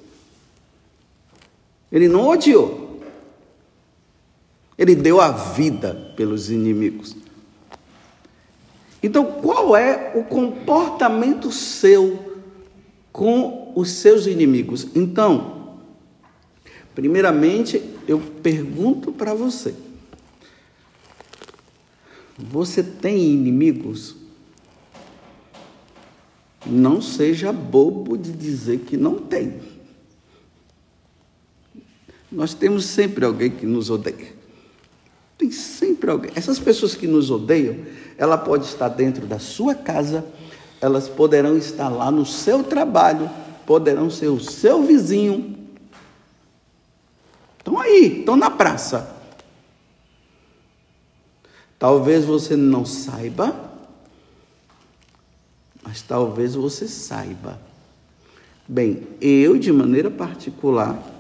Ele 1.94 2.08
não 2.08 2.28
odiou. 2.28 3.00
Ele 4.76 4.96
deu 4.96 5.22
a 5.22 5.30
vida 5.30 6.12
pelos 6.16 6.50
inimigos. 6.50 7.16
Então, 9.04 9.24
qual 9.24 9.78
é 9.78 10.12
o 10.16 10.24
comportamento 10.24 11.52
seu 11.52 12.42
com 13.12 13.72
os 13.76 13.92
seus 13.92 14.26
inimigos? 14.26 14.88
Então, 14.96 15.78
primeiramente, 16.96 17.80
eu 18.08 18.20
pergunto 18.42 19.12
para 19.12 19.36
você: 19.36 19.76
você 22.36 22.82
tem 22.82 23.22
inimigos? 23.22 24.16
Não 26.66 27.02
seja 27.02 27.52
bobo 27.52 28.18
de 28.18 28.32
dizer 28.32 28.80
que 28.80 28.98
não 28.98 29.20
tem. 29.20 29.73
Nós 32.34 32.56
temos 32.56 32.86
sempre 32.86 33.24
alguém 33.24 33.52
que 33.52 33.66
nos 33.66 33.92
odeia. 33.92 34.34
Tem 35.38 35.52
sempre 35.52 36.10
alguém. 36.10 36.32
Essas 36.34 36.58
pessoas 36.58 36.96
que 36.96 37.06
nos 37.06 37.30
odeiam, 37.30 37.78
ela 38.18 38.38
pode 38.38 38.66
estar 38.66 38.90
dentro 38.90 39.28
da 39.28 39.38
sua 39.38 39.76
casa, 39.76 40.26
elas 40.82 41.08
poderão 41.08 41.56
estar 41.56 41.90
lá 41.90 42.10
no 42.10 42.26
seu 42.26 42.64
trabalho, 42.64 43.30
poderão 43.68 44.10
ser 44.10 44.28
o 44.30 44.40
seu 44.40 44.82
vizinho. 44.84 45.56
Estão 47.60 47.80
aí, 47.80 48.20
estão 48.20 48.36
na 48.36 48.50
praça. 48.50 49.16
Talvez 51.78 52.26
você 52.26 52.56
não 52.56 52.84
saiba, 52.84 53.56
mas 55.84 56.02
talvez 56.02 56.56
você 56.56 56.88
saiba. 56.88 57.60
Bem, 58.68 59.08
eu, 59.22 59.58
de 59.58 59.72
maneira 59.72 60.10
particular, 60.10 61.13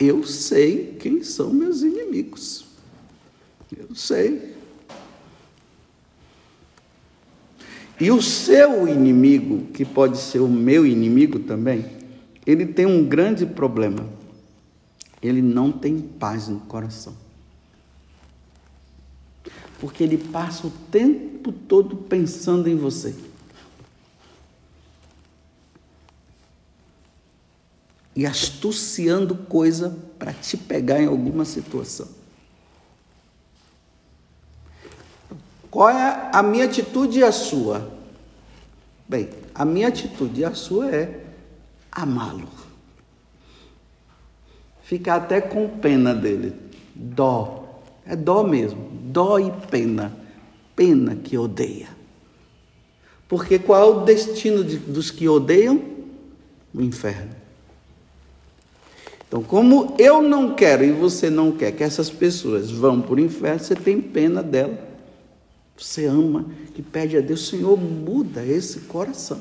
eu 0.00 0.24
sei 0.24 0.96
quem 0.98 1.22
são 1.22 1.52
meus 1.52 1.82
inimigos. 1.82 2.64
Eu 3.76 3.94
sei. 3.94 4.56
E 8.00 8.10
o 8.10 8.22
seu 8.22 8.86
inimigo, 8.86 9.66
que 9.72 9.84
pode 9.84 10.18
ser 10.18 10.38
o 10.38 10.48
meu 10.48 10.86
inimigo 10.86 11.40
também, 11.40 11.84
ele 12.46 12.64
tem 12.64 12.86
um 12.86 13.04
grande 13.04 13.44
problema. 13.44 14.08
Ele 15.20 15.42
não 15.42 15.72
tem 15.72 15.98
paz 15.98 16.46
no 16.46 16.60
coração. 16.60 17.14
Porque 19.80 20.04
ele 20.04 20.16
passa 20.16 20.66
o 20.66 20.72
tempo 20.90 21.50
todo 21.50 21.96
pensando 21.96 22.68
em 22.68 22.76
você. 22.76 23.14
E 28.18 28.26
astuciando 28.26 29.32
coisa 29.32 29.96
para 30.18 30.32
te 30.32 30.56
pegar 30.56 31.00
em 31.00 31.06
alguma 31.06 31.44
situação. 31.44 32.08
Qual 35.70 35.88
é 35.88 36.28
a 36.32 36.42
minha 36.42 36.64
atitude 36.64 37.20
e 37.20 37.22
a 37.22 37.30
sua? 37.30 37.88
Bem, 39.08 39.28
a 39.54 39.64
minha 39.64 39.86
atitude 39.86 40.40
e 40.40 40.44
a 40.44 40.52
sua 40.52 40.90
é 40.90 41.26
amá-lo. 41.92 42.48
Ficar 44.82 45.14
até 45.14 45.40
com 45.40 45.78
pena 45.78 46.12
dele. 46.12 46.56
Dó. 46.92 47.80
É 48.04 48.16
dó 48.16 48.42
mesmo. 48.42 48.90
Dó 49.12 49.38
e 49.38 49.52
pena. 49.70 50.12
Pena 50.74 51.14
que 51.14 51.38
odeia. 51.38 51.88
Porque 53.28 53.60
qual 53.60 53.80
é 53.80 53.96
o 53.96 54.04
destino 54.04 54.64
de, 54.64 54.76
dos 54.76 55.08
que 55.08 55.28
odeiam? 55.28 55.80
O 56.74 56.82
inferno. 56.82 57.37
Então, 59.28 59.42
como 59.42 59.94
eu 59.98 60.22
não 60.22 60.54
quero 60.54 60.82
e 60.82 60.90
você 60.90 61.28
não 61.28 61.52
quer 61.52 61.72
que 61.72 61.84
essas 61.84 62.08
pessoas 62.08 62.70
vão 62.70 63.02
para 63.02 63.16
o 63.16 63.20
inferno, 63.20 63.60
você 63.60 63.74
tem 63.74 64.00
pena 64.00 64.42
dela. 64.42 64.78
Você 65.76 66.06
ama 66.06 66.46
e 66.76 66.80
pede 66.80 67.16
a 67.16 67.20
Deus, 67.20 67.46
Senhor, 67.46 67.78
muda 67.78 68.42
esse 68.42 68.80
coração. 68.80 69.40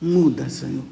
Muda, 0.00 0.48
Senhor. 0.48 0.82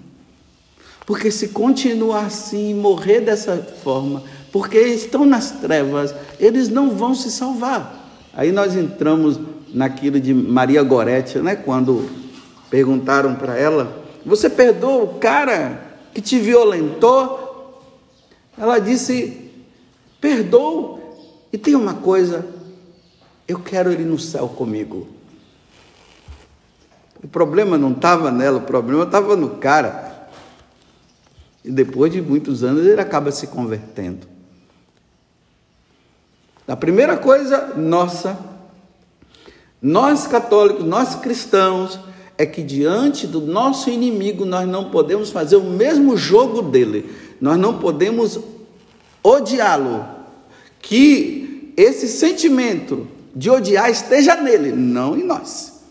Porque 1.05 1.31
se 1.33 1.49
continuar 1.49 2.27
assim, 2.27 2.73
morrer 2.73 3.21
dessa 3.21 3.57
forma, 3.57 4.23
porque 4.53 4.79
estão 4.79 5.27
nas 5.27 5.51
trevas, 5.51 6.15
eles 6.39 6.69
não 6.69 6.93
vão 6.93 7.17
se 7.17 7.33
salvar. 7.33 7.99
Aí 8.33 8.53
nós 8.53 8.77
entramos 8.77 9.41
naquilo 9.75 10.21
de 10.21 10.33
Maria 10.33 10.83
Gorete, 10.85 11.39
né? 11.39 11.57
Quando 11.57 12.09
perguntaram 12.71 13.35
para 13.35 13.59
ela: 13.59 14.05
Você 14.25 14.49
perdoa 14.49 15.03
o 15.03 15.19
cara 15.19 15.90
que 16.15 16.21
te 16.21 16.39
violentou? 16.39 17.83
Ela 18.57 18.79
disse: 18.79 19.51
Perdoa. 20.21 21.01
E 21.53 21.59
tem 21.59 21.75
uma 21.75 21.95
coisa 21.95 22.61
eu 23.51 23.59
quero 23.59 23.91
ele 23.91 24.05
no 24.05 24.17
céu 24.17 24.49
comigo. 24.49 25.09
O 27.21 27.27
problema 27.27 27.77
não 27.77 27.91
estava 27.91 28.31
nela, 28.31 28.59
o 28.59 28.63
problema 28.63 29.03
estava 29.03 29.35
no 29.35 29.57
cara. 29.57 30.29
E 31.65 31.71
depois 31.71 32.13
de 32.13 32.23
muitos 32.23 32.63
anos 32.63 32.87
ele 32.87 33.01
acaba 33.01 33.33
se 33.33 33.49
convertendo. 33.49 34.27
A 36.67 36.77
primeira 36.77 37.17
coisa 37.17 37.75
nossa, 37.77 38.39
nós 39.83 40.29
católicos, 40.29 40.85
nós 40.85 41.17
cristãos, 41.17 41.99
é 42.41 42.47
que 42.47 42.63
diante 42.63 43.27
do 43.27 43.39
nosso 43.43 43.91
inimigo 43.91 44.47
nós 44.47 44.67
não 44.67 44.91
podemos 44.91 45.29
fazer 45.29 45.57
o 45.57 45.63
mesmo 45.63 46.17
jogo 46.17 46.63
dele. 46.63 47.15
Nós 47.39 47.59
não 47.59 47.79
podemos 47.79 48.41
odiá-lo. 49.23 50.07
Que 50.81 51.75
esse 51.77 52.09
sentimento 52.09 53.07
de 53.37 53.51
odiar 53.51 53.91
esteja 53.91 54.37
nele, 54.37 54.73
não 54.73 55.19
em 55.19 55.23
nós. 55.23 55.83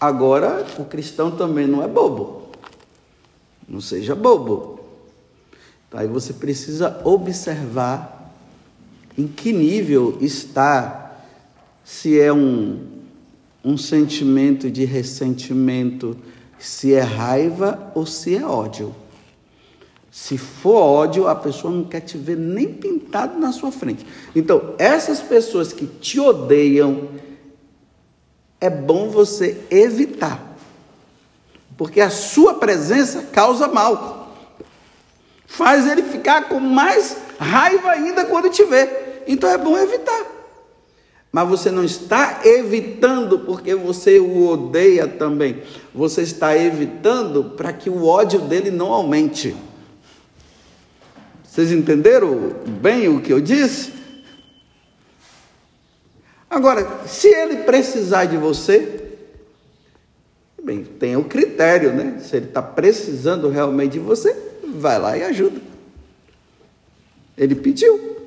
Agora, 0.00 0.66
o 0.76 0.84
cristão 0.84 1.30
também 1.30 1.68
não 1.68 1.84
é 1.84 1.86
bobo. 1.86 2.50
Não 3.68 3.80
seja 3.80 4.16
bobo. 4.16 4.80
Aí 5.92 6.08
você 6.08 6.32
precisa 6.32 7.00
observar 7.04 8.34
em 9.16 9.28
que 9.28 9.52
nível 9.52 10.18
está, 10.20 11.20
se 11.84 12.18
é 12.18 12.32
um, 12.32 13.01
um 13.64 13.76
sentimento 13.76 14.70
de 14.70 14.84
ressentimento, 14.84 16.16
se 16.58 16.94
é 16.94 17.00
raiva 17.00 17.92
ou 17.94 18.06
se 18.06 18.36
é 18.36 18.44
ódio. 18.44 18.94
Se 20.10 20.36
for 20.36 20.76
ódio, 20.76 21.26
a 21.26 21.34
pessoa 21.34 21.72
não 21.72 21.84
quer 21.84 22.00
te 22.00 22.18
ver 22.18 22.36
nem 22.36 22.72
pintado 22.72 23.38
na 23.38 23.50
sua 23.50 23.72
frente. 23.72 24.06
Então, 24.34 24.74
essas 24.78 25.20
pessoas 25.20 25.72
que 25.72 25.86
te 25.86 26.20
odeiam, 26.20 27.08
é 28.60 28.68
bom 28.68 29.08
você 29.08 29.60
evitar. 29.70 30.54
Porque 31.76 32.00
a 32.00 32.10
sua 32.10 32.54
presença 32.54 33.22
causa 33.32 33.66
mal. 33.66 34.36
Faz 35.46 35.86
ele 35.86 36.02
ficar 36.02 36.48
com 36.48 36.60
mais 36.60 37.16
raiva 37.38 37.90
ainda 37.90 38.24
quando 38.24 38.50
te 38.50 38.64
vê. 38.64 38.88
Então 39.26 39.50
é 39.50 39.58
bom 39.58 39.76
evitar. 39.76 40.41
Mas 41.32 41.48
você 41.48 41.70
não 41.70 41.82
está 41.82 42.42
evitando 42.44 43.38
porque 43.38 43.74
você 43.74 44.18
o 44.18 44.46
odeia 44.46 45.08
também. 45.08 45.62
Você 45.94 46.20
está 46.20 46.54
evitando 46.56 47.44
para 47.56 47.72
que 47.72 47.88
o 47.88 48.04
ódio 48.06 48.40
dele 48.42 48.70
não 48.70 48.92
aumente. 48.92 49.56
Vocês 51.42 51.72
entenderam 51.72 52.54
bem 52.80 53.08
o 53.08 53.22
que 53.22 53.32
eu 53.32 53.40
disse? 53.40 53.94
Agora, 56.50 57.06
se 57.06 57.28
ele 57.28 57.62
precisar 57.62 58.26
de 58.26 58.36
você, 58.36 59.16
bem, 60.62 60.84
tem 60.84 61.16
o 61.16 61.24
critério, 61.24 61.94
né? 61.94 62.18
Se 62.20 62.36
ele 62.36 62.46
está 62.46 62.60
precisando 62.60 63.48
realmente 63.48 63.92
de 63.92 63.98
você, 63.98 64.36
vai 64.76 64.98
lá 64.98 65.16
e 65.16 65.22
ajuda. 65.22 65.60
Ele 67.38 67.54
pediu. 67.54 68.21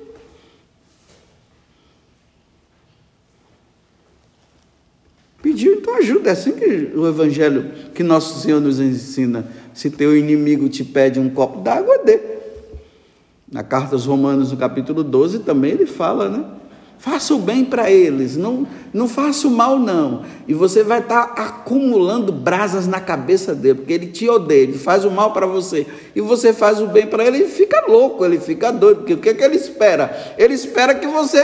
Pediu, 5.55 5.75
então 5.75 5.95
ajuda. 5.95 6.29
É 6.29 6.33
assim 6.33 6.51
que 6.51 6.91
o 6.93 7.07
Evangelho 7.07 7.71
que 7.93 8.03
Nosso 8.03 8.41
Senhor 8.41 8.59
nos 8.59 8.77
ensina. 8.77 9.47
Se 9.73 9.89
teu 9.89 10.15
inimigo 10.15 10.67
te 10.67 10.83
pede 10.83 11.17
um 11.17 11.29
copo 11.29 11.61
d'água, 11.61 11.97
dê. 11.99 12.19
Na 13.49 13.63
carta 13.63 13.95
aos 13.95 14.05
Romanos, 14.05 14.51
no 14.51 14.57
capítulo 14.57 15.01
12, 15.01 15.39
também 15.39 15.71
ele 15.71 15.85
fala, 15.85 16.27
né? 16.27 16.43
Faça 16.97 17.33
o 17.33 17.39
bem 17.39 17.63
para 17.63 17.89
eles, 17.89 18.35
não, 18.35 18.67
não 18.93 19.07
faça 19.07 19.47
o 19.47 19.51
mal, 19.51 19.79
não. 19.79 20.23
E 20.47 20.53
você 20.53 20.83
vai 20.83 20.99
estar 20.99 21.27
tá 21.27 21.43
acumulando 21.43 22.33
brasas 22.33 22.87
na 22.87 22.99
cabeça 22.99 23.53
dele, 23.53 23.75
porque 23.75 23.93
ele 23.93 24.07
te 24.07 24.27
odeia, 24.27 24.63
ele 24.63 24.77
faz 24.77 25.05
o 25.05 25.11
mal 25.11 25.31
para 25.31 25.45
você. 25.45 25.85
E 26.13 26.19
você 26.19 26.51
faz 26.51 26.81
o 26.81 26.87
bem 26.87 27.07
para 27.07 27.25
ele, 27.25 27.37
ele 27.37 27.47
fica 27.47 27.85
louco, 27.87 28.25
ele 28.25 28.39
fica 28.39 28.71
doido. 28.71 28.99
Porque 28.99 29.13
o 29.13 29.17
que, 29.19 29.29
é 29.29 29.33
que 29.33 29.43
ele 29.43 29.55
espera? 29.55 30.35
Ele 30.37 30.53
espera 30.53 30.95
que 30.95 31.07
você 31.07 31.39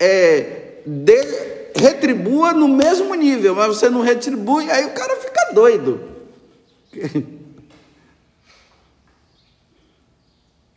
é, 0.00 0.80
dê, 0.84 1.57
retribua 1.78 2.52
no 2.52 2.68
mesmo 2.68 3.14
nível, 3.14 3.54
mas 3.54 3.76
você 3.76 3.88
não 3.88 4.00
retribui, 4.02 4.70
aí 4.70 4.84
o 4.84 4.92
cara 4.92 5.16
fica 5.16 5.52
doido. 5.54 6.00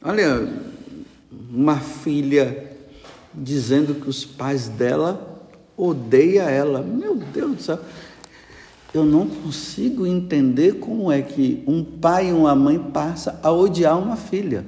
Olha, 0.04 0.48
uma 1.52 1.80
filha 1.80 2.72
dizendo 3.34 3.96
que 3.96 4.10
os 4.10 4.26
pais 4.26 4.68
dela 4.68 5.48
odeiam 5.78 6.48
ela. 6.48 6.82
Meu 6.82 7.16
Deus 7.16 7.56
do 7.56 7.62
céu. 7.62 7.80
Eu 8.94 9.06
não 9.06 9.28
consigo 9.28 10.06
entender 10.06 10.80
como 10.80 11.12
é 11.12 11.22
que 11.22 11.64
um 11.66 11.84
pai 11.84 12.30
e 12.30 12.34
uma 12.34 12.54
mãe 12.54 12.78
passa 12.78 13.40
a 13.42 13.52
odiar 13.52 13.98
uma 13.98 14.18
filha. 14.18 14.66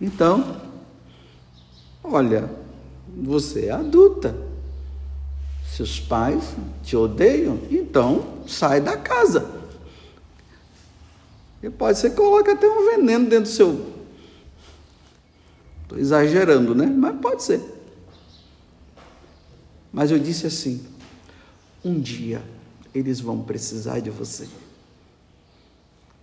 Então, 0.00 0.60
olha, 2.02 2.50
você 3.06 3.66
é 3.66 3.70
adulta. 3.70 4.34
Seus 5.66 6.00
pais 6.00 6.54
te 6.82 6.96
odeiam, 6.96 7.58
então 7.70 8.42
sai 8.46 8.80
da 8.80 8.96
casa. 8.96 9.60
E 11.62 11.68
pode 11.68 11.98
ser 11.98 12.10
que 12.10 12.16
coloque 12.16 12.50
até 12.50 12.66
um 12.66 12.90
veneno 12.90 13.28
dentro 13.28 13.50
do 13.50 13.54
seu. 13.54 13.92
Estou 15.82 15.98
exagerando, 15.98 16.74
né? 16.74 16.86
Mas 16.86 17.20
pode 17.20 17.42
ser. 17.42 17.60
Mas 19.92 20.10
eu 20.10 20.18
disse 20.18 20.46
assim: 20.46 20.86
um 21.84 22.00
dia 22.00 22.42
eles 22.94 23.20
vão 23.20 23.42
precisar 23.42 24.00
de 24.00 24.10
você. 24.10 24.48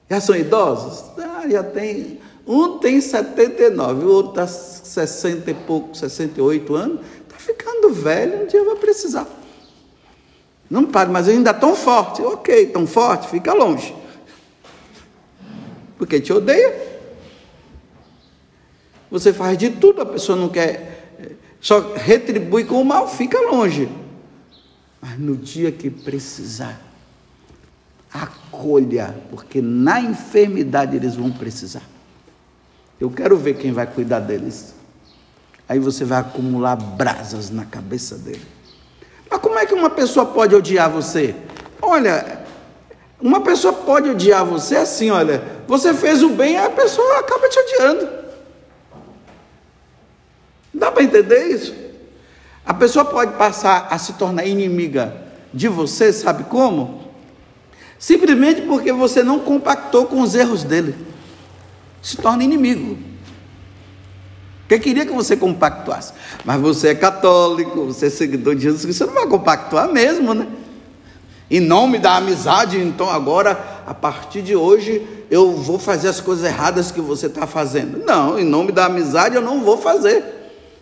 Já 0.10 0.22
são 0.22 0.36
idosos? 0.36 1.18
Ah, 1.18 1.48
já 1.50 1.64
tem. 1.64 2.20
Um 2.48 2.78
tem 2.80 3.02
79, 3.02 4.06
o 4.06 4.10
outro 4.10 4.42
está 4.42 4.48
60 4.48 5.52
e 5.52 5.54
pouco, 5.54 5.96
68 5.96 6.76
anos. 6.76 7.02
Está 7.22 7.36
ficando 7.38 7.90
velho, 7.92 8.44
um 8.44 8.48
dia 8.48 8.64
vai 8.64 8.76
precisar. 8.76 9.28
Não 10.70 10.86
pare, 10.86 11.12
mas 11.12 11.28
ainda 11.28 11.54
tão 11.54 11.76
forte. 11.76 12.22
Ok, 12.22 12.68
tão 12.68 12.88
forte, 12.88 13.28
fica 13.28 13.54
longe. 13.54 13.94
Porque 15.98 16.22
te 16.22 16.32
odeia. 16.32 16.88
Você 19.12 19.34
faz 19.34 19.58
de 19.58 19.70
tudo, 19.72 20.02
a 20.02 20.06
pessoa 20.06 20.38
não 20.38 20.50
quer, 20.50 21.16
só 21.62 21.94
retribui 21.96 22.66
com 22.66 22.82
o 22.82 22.86
mal, 22.86 23.08
fica 23.08 23.40
longe. 23.40 23.90
Mas 25.02 25.18
no 25.18 25.36
dia 25.36 25.72
que 25.72 25.90
precisar, 25.90 26.82
acolha, 28.14 29.16
porque 29.30 29.62
na 29.62 30.02
enfermidade 30.02 30.96
eles 30.96 31.16
vão 31.16 31.32
precisar. 31.32 31.97
Eu 33.00 33.10
quero 33.12 33.38
ver 33.38 33.56
quem 33.56 33.72
vai 33.72 33.86
cuidar 33.86 34.20
deles. 34.20 34.74
Aí 35.70 35.80
você 35.80 36.06
vai 36.06 36.20
acumular 36.20 36.76
brasas 36.76 37.50
na 37.50 37.66
cabeça 37.66 38.16
dele. 38.16 38.42
Mas 39.30 39.40
como 39.40 39.60
é 39.60 39.66
que 39.66 39.74
uma 39.74 39.90
pessoa 39.90 40.26
pode 40.26 40.56
odiar 40.56 40.90
você? 40.90 41.36
Olha, 41.82 42.46
uma 43.20 43.42
pessoa 43.42 43.74
pode 43.74 44.10
odiar 44.10 44.46
você 44.46 44.78
assim, 44.78 45.12
olha, 45.12 45.44
você 45.68 45.94
fez 45.94 46.24
o 46.24 46.30
bem, 46.30 46.58
a 46.58 46.70
pessoa 46.70 47.20
acaba 47.20 47.50
te 47.50 47.60
odiando. 47.60 48.10
Dá 50.74 50.92
para 50.92 51.04
entender 51.04 51.48
isso? 51.48 51.76
A 52.66 52.74
pessoa 52.74 53.04
pode 53.06 53.34
passar 53.34 53.88
a 53.90 53.98
se 53.98 54.14
tornar 54.14 54.46
inimiga 54.46 55.16
de 55.54 55.68
você, 55.68 56.14
sabe 56.14 56.44
como? 56.46 57.12
Simplesmente 57.98 58.62
porque 58.62 58.92
você 58.92 59.24
não 59.24 59.40
compactou 59.40 60.06
com 60.06 60.22
os 60.22 60.36
erros 60.36 60.64
dele. 60.64 60.96
Se 62.02 62.18
torna 62.18 62.44
inimigo. 62.44 62.98
Porque 64.68 64.80
queria 64.80 65.06
que 65.06 65.14
você 65.14 65.38
compactuasse. 65.38 66.14
Mas 66.44 66.60
você 66.60 66.90
é 66.90 66.96
católico, 66.96 67.86
você 67.86 68.08
é 68.08 68.10
seguidor 68.10 68.54
de 68.56 68.64
Jesus 68.64 68.84
Cristo, 68.84 69.00
você 69.00 69.06
não 69.06 69.14
vai 69.14 69.28
compactuar 69.28 69.92
mesmo, 69.92 70.34
né? 70.34 70.48
Em 71.50 71.62
nome 71.62 71.98
da 71.98 72.18
amizade, 72.18 72.78
então 72.78 73.10
agora, 73.10 73.84
a 73.88 73.94
partir 73.94 74.42
de 74.42 74.54
hoje, 74.54 75.08
eu 75.32 75.54
vou 75.54 75.80
fazer 75.80 76.10
as 76.10 76.20
coisas 76.20 76.44
erradas 76.44 76.92
que 76.92 77.00
você 77.00 77.28
está 77.28 77.48
fazendo. 77.48 78.04
Não, 78.06 78.38
em 78.38 78.44
nome 78.44 78.74
da 78.74 78.88
amizade 78.88 79.36
eu 79.36 79.42
não 79.42 79.64
vou 79.64 79.78
fazer. 79.78 80.24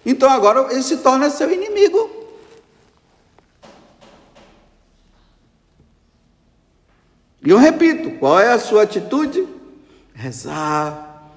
Então 0.04 0.28
agora 0.28 0.72
ele 0.72 0.82
se 0.82 0.98
torna 0.98 1.30
seu 1.30 1.52
inimigo. 1.52 2.10
E 7.46 7.52
eu 7.52 7.60
repito, 7.60 8.18
qual 8.18 8.40
é 8.40 8.52
a 8.52 8.58
sua 8.58 8.82
atitude? 8.82 9.48
Rezar, 10.16 11.30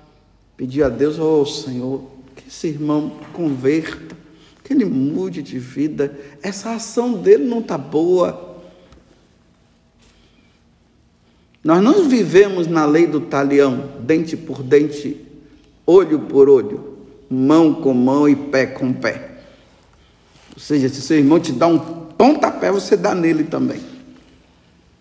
pedir 0.57 0.85
a 0.85 0.89
Deus, 0.89 1.19
oh 1.19 1.45
Senhor, 1.45 2.05
que 2.37 2.49
esse 2.49 2.69
irmão 2.69 3.19
converta, 3.33 4.17
que 4.63 4.73
ele 4.73 4.85
mude 4.85 5.43
de 5.43 5.59
vida. 5.59 6.17
Essa 6.41 6.71
ação 6.71 7.15
dele 7.15 7.45
não 7.45 7.59
está 7.59 7.77
boa. 7.77 8.57
Nós 11.63 11.83
não 11.83 12.09
vivemos 12.09 12.69
na 12.69 12.87
lei 12.87 13.07
do 13.07 13.21
talião, 13.21 13.91
dente 14.01 14.37
por 14.37 14.63
dente, 14.63 15.27
olho 15.85 16.21
por 16.21 16.49
olho, 16.49 16.99
mão 17.29 17.75
com 17.75 17.93
mão 17.93 18.29
e 18.29 18.37
pé 18.37 18.65
com 18.65 18.93
pé. 18.93 19.43
Ou 20.55 20.61
seja, 20.61 20.89
se 20.89 21.03
seu 21.03 21.19
irmão 21.19 21.41
te 21.41 21.53
dá 21.53 21.67
um 21.67 21.79
pontapé, 21.79 22.71
você 22.71 22.97
dá 22.97 23.15
nele 23.15 23.45
também. 23.45 23.81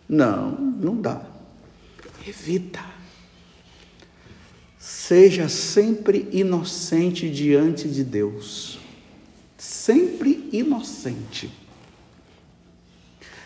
Não, 0.10 0.52
não 0.52 0.96
dá. 0.96 1.22
Evita. 2.28 2.97
Seja 4.90 5.50
sempre 5.50 6.30
inocente 6.32 7.30
diante 7.30 7.90
de 7.90 8.06
Deus. 8.06 8.80
Sempre 9.58 10.48
inocente. 10.54 11.52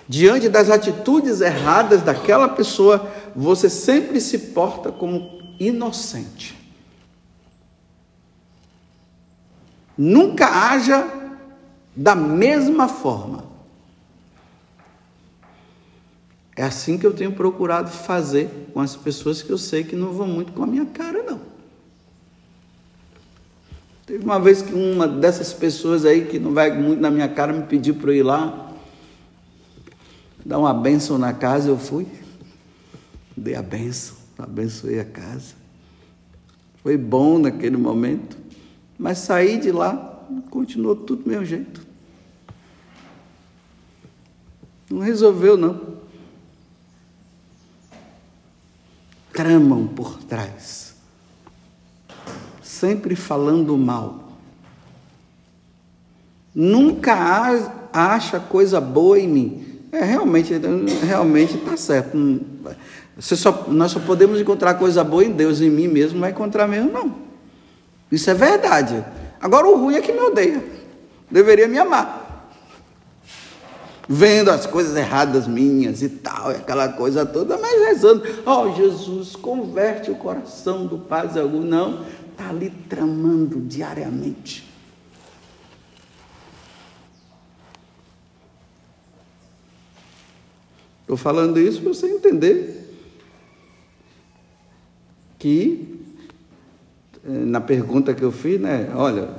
Diante 0.08 0.48
das 0.48 0.70
atitudes 0.70 1.42
erradas 1.42 2.04
daquela 2.04 2.48
pessoa, 2.48 3.12
você 3.36 3.72
sempre 3.72 4.22
se 4.22 4.38
porta 4.38 4.92
como 4.92 5.56
inocente. 5.60 6.56
Nunca 9.98 10.46
haja 10.46 11.08
da 11.96 12.14
mesma 12.14 12.88
forma. 12.88 13.51
É 16.62 16.64
assim 16.64 16.96
que 16.96 17.08
eu 17.08 17.12
tenho 17.12 17.32
procurado 17.32 17.90
fazer 17.90 18.70
com 18.72 18.80
as 18.80 18.96
pessoas 18.96 19.42
que 19.42 19.50
eu 19.50 19.58
sei 19.58 19.84
que 19.84 19.96
não 19.96 20.14
vão 20.14 20.28
muito 20.28 20.52
com 20.52 20.62
a 20.62 20.68
minha 20.68 20.86
cara, 20.86 21.24
não. 21.24 21.42
Teve 24.06 24.24
uma 24.24 24.40
vez 24.40 24.62
que 24.62 24.72
uma 24.72 25.08
dessas 25.08 25.52
pessoas 25.52 26.06
aí 26.06 26.26
que 26.26 26.38
não 26.38 26.54
vai 26.54 26.72
muito 26.80 27.02
na 27.02 27.10
minha 27.10 27.28
cara 27.28 27.52
me 27.52 27.64
pediu 27.64 27.96
para 27.96 28.12
eu 28.12 28.16
ir 28.16 28.22
lá 28.22 28.72
dar 30.46 30.60
uma 30.60 30.72
bênção 30.72 31.18
na 31.18 31.34
casa, 31.34 31.68
eu 31.68 31.80
fui. 31.80 32.06
Dei 33.36 33.56
a 33.56 33.64
bênção, 33.64 34.16
abençoei 34.38 35.00
a 35.00 35.06
casa. 35.06 35.56
Foi 36.84 36.96
bom 36.96 37.40
naquele 37.40 37.78
momento, 37.78 38.38
mas 39.00 39.18
saí 39.18 39.58
de 39.60 39.72
lá, 39.72 39.96
continuou 40.52 40.96
tudo 40.96 41.24
do 41.24 41.30
meu 41.32 41.44
jeito. 41.44 41.82
Não 44.92 45.00
resolveu, 45.00 45.58
não. 45.58 46.01
Tramam 49.34 49.88
por 49.88 50.18
trás, 50.24 50.96
sempre 52.62 53.16
falando 53.16 53.78
mal. 53.78 54.32
Nunca 56.54 57.16
acha 57.94 58.40
coisa 58.40 58.82
boa 58.82 59.20
em 59.20 59.28
mim. 59.28 59.80
É, 59.92 60.04
realmente, 60.04 60.54
realmente 61.06 61.56
está 61.56 61.78
certo. 61.78 62.18
Você 63.18 63.36
só, 63.36 63.66
nós 63.68 63.92
só 63.92 64.00
podemos 64.00 64.40
encontrar 64.40 64.74
coisa 64.76 65.04
boa 65.04 65.24
em 65.24 65.32
Deus, 65.32 65.62
em 65.62 65.70
mim 65.70 65.88
mesmo, 65.88 66.14
não 66.14 66.22
vai 66.22 66.32
encontrar 66.32 66.68
mesmo, 66.68 66.92
não. 66.92 67.16
Isso 68.12 68.30
é 68.30 68.34
verdade. 68.34 69.04
Agora 69.42 69.68
o 69.68 69.78
ruim 69.78 69.96
é 69.96 70.02
que 70.02 70.12
me 70.12 70.20
odeia. 70.20 70.64
Deveria 71.30 71.68
me 71.68 71.78
amar 71.78 72.21
vendo 74.14 74.52
as 74.52 74.66
coisas 74.66 74.98
erradas 74.98 75.48
minhas 75.48 76.02
e 76.02 76.10
tal, 76.10 76.50
aquela 76.50 76.90
coisa 76.90 77.26
toda, 77.26 77.58
mas 77.58 77.88
rezando, 77.88 78.24
ó 78.46 78.66
oh, 78.66 78.76
Jesus, 78.76 79.38
converte 79.38 80.12
o 80.12 80.16
coração 80.16 80.86
do 80.86 80.98
Pai 80.98 81.30
algum, 81.40 81.62
não, 81.62 82.06
está 82.30 82.50
ali 82.50 82.70
tramando 82.90 83.62
diariamente. 83.62 84.70
Estou 91.00 91.16
falando 91.16 91.58
isso 91.58 91.82
para 91.82 91.94
você 91.94 92.08
entender 92.08 92.94
que, 95.40 96.04
eh, 97.26 97.30
na 97.30 97.62
pergunta 97.62 98.14
que 98.14 98.24
eu 98.24 98.32
fiz, 98.32 98.60
né, 98.60 98.92
olha, 98.94 99.30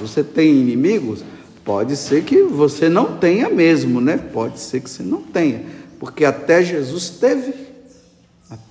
você 0.00 0.24
tem 0.24 0.56
inimigos? 0.56 1.22
Pode 1.64 1.96
ser 1.96 2.24
que 2.24 2.42
você 2.42 2.88
não 2.88 3.18
tenha 3.18 3.48
mesmo, 3.48 4.00
né? 4.00 4.16
Pode 4.16 4.58
ser 4.58 4.80
que 4.80 4.90
você 4.90 5.02
não 5.02 5.22
tenha, 5.22 5.64
porque 5.98 6.24
até 6.24 6.62
Jesus 6.62 7.10
teve. 7.10 7.54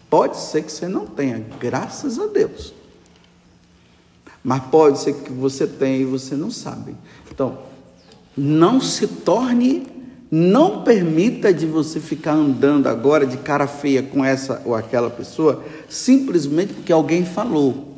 Pode 0.10 0.38
ser 0.38 0.64
que 0.64 0.72
você 0.72 0.90
não 0.90 1.06
tenha, 1.06 1.42
graças 1.58 2.20
a 2.20 2.28
Deus. 2.28 2.74
Mas 4.44 4.64
pode 4.66 5.00
ser 5.00 5.14
que 5.14 5.32
você 5.32 5.66
tenha 5.66 5.98
e 5.98 6.06
você 6.06 6.36
não 6.36 6.52
sabe. 6.52 6.96
Então, 7.32 7.60
não 8.36 8.82
se 8.82 9.08
torne, 9.08 9.88
não 10.30 10.84
permita 10.84 11.54
de 11.54 11.66
você 11.66 12.00
ficar 12.00 12.34
andando 12.34 12.88
agora 12.88 13.26
de 13.26 13.38
cara 13.38 13.68
feia 13.68 14.04
com 14.04 14.26
essa 14.26 14.62
ou 14.66 14.76
aquela 14.76 15.10
pessoa, 15.10 15.64
simplesmente 15.88 16.74
porque 16.74 16.92
alguém 16.92 17.24
falou. 17.24 17.91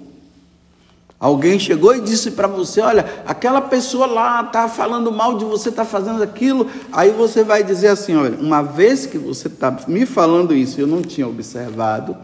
Alguém 1.24 1.58
chegou 1.58 1.96
e 1.96 2.02
disse 2.02 2.32
para 2.32 2.50
você: 2.50 2.82
Olha, 2.82 3.24
aquela 3.26 3.62
pessoa 3.62 4.06
lá 4.06 4.42
está 4.42 4.68
falando 4.68 5.10
mal 5.10 5.38
de 5.38 5.46
você, 5.46 5.70
está 5.70 5.86
fazendo 5.86 6.22
aquilo. 6.22 6.70
Aí 6.92 7.12
você 7.12 7.46
vai 7.46 7.64
dizer 7.64 7.88
assim: 7.88 8.14
Olha, 8.14 8.38
uma 8.38 8.62
vez 8.62 9.06
que 9.06 9.18
você 9.18 9.48
está 9.48 9.74
me 9.88 10.06
falando 10.06 10.54
isso, 10.54 10.82
eu 10.82 10.86
não 10.86 11.02
tinha 11.02 11.26
observado. 11.26 12.18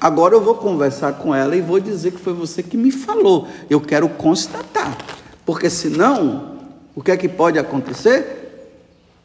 Agora 0.00 0.34
eu 0.34 0.40
vou 0.40 0.56
conversar 0.56 1.12
com 1.12 1.32
ela 1.32 1.54
e 1.54 1.60
vou 1.60 1.78
dizer 1.78 2.10
que 2.10 2.18
foi 2.18 2.32
você 2.32 2.60
que 2.60 2.76
me 2.76 2.90
falou. 2.90 3.46
Eu 3.70 3.80
quero 3.80 4.08
constatar. 4.08 4.98
Porque 5.46 5.70
senão, 5.70 6.56
o 6.96 7.04
que 7.04 7.12
é 7.12 7.16
que 7.16 7.28
pode 7.28 7.56
acontecer? 7.56 8.74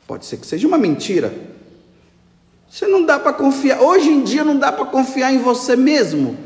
Pode 0.06 0.28
ser 0.28 0.38
que 0.38 0.46
seja 0.46 0.68
uma 0.68 0.78
mentira. 0.78 1.34
Você 2.70 2.86
não 2.86 3.04
dá 3.04 3.18
para 3.18 3.34
confiar. 3.34 3.82
Hoje 3.82 4.08
em 4.08 4.22
dia 4.22 4.44
não 4.44 4.60
dá 4.60 4.72
para 4.72 4.86
confiar 4.86 5.34
em 5.34 5.40
você 5.40 5.76
mesmo. 5.76 6.38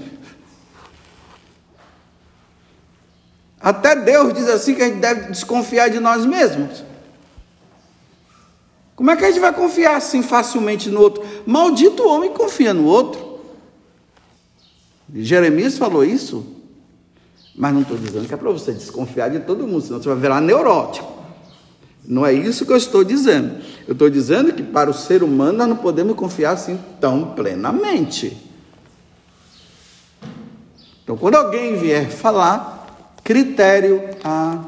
Até 3.69 3.95
Deus 3.95 4.33
diz 4.33 4.49
assim 4.49 4.73
que 4.73 4.81
a 4.81 4.87
gente 4.87 4.97
deve 4.97 5.29
desconfiar 5.29 5.89
de 5.89 5.99
nós 5.99 6.25
mesmos. 6.25 6.83
Como 8.95 9.11
é 9.11 9.15
que 9.15 9.23
a 9.23 9.27
gente 9.27 9.39
vai 9.39 9.53
confiar 9.53 9.95
assim 9.95 10.23
facilmente 10.23 10.89
no 10.89 10.99
outro? 10.99 11.23
Maldito 11.45 12.03
homem 12.07 12.33
confia 12.33 12.73
no 12.73 12.85
outro. 12.85 13.39
Jeremias 15.13 15.77
falou 15.77 16.03
isso, 16.03 16.43
mas 17.55 17.71
não 17.71 17.81
estou 17.81 17.95
dizendo 17.95 18.27
que 18.27 18.33
é 18.33 18.37
para 18.37 18.49
você 18.49 18.71
desconfiar 18.71 19.29
de 19.29 19.39
todo 19.41 19.67
mundo, 19.67 19.81
senão 19.81 20.01
você 20.01 20.09
vai 20.09 20.17
virar 20.17 20.41
neurótico. 20.41 21.19
Não 22.03 22.25
é 22.25 22.33
isso 22.33 22.65
que 22.65 22.71
eu 22.71 22.77
estou 22.77 23.03
dizendo. 23.03 23.61
Eu 23.87 23.93
estou 23.93 24.09
dizendo 24.09 24.51
que 24.51 24.63
para 24.63 24.89
o 24.89 24.93
ser 24.95 25.21
humano 25.21 25.59
nós 25.59 25.69
não 25.69 25.77
podemos 25.77 26.15
confiar 26.15 26.53
assim 26.53 26.79
tão 26.99 27.35
plenamente. 27.35 28.35
Então, 31.03 31.15
quando 31.15 31.35
alguém 31.35 31.75
vier 31.75 32.09
falar, 32.09 32.78
critério, 33.29 34.09
ah, 34.23 34.63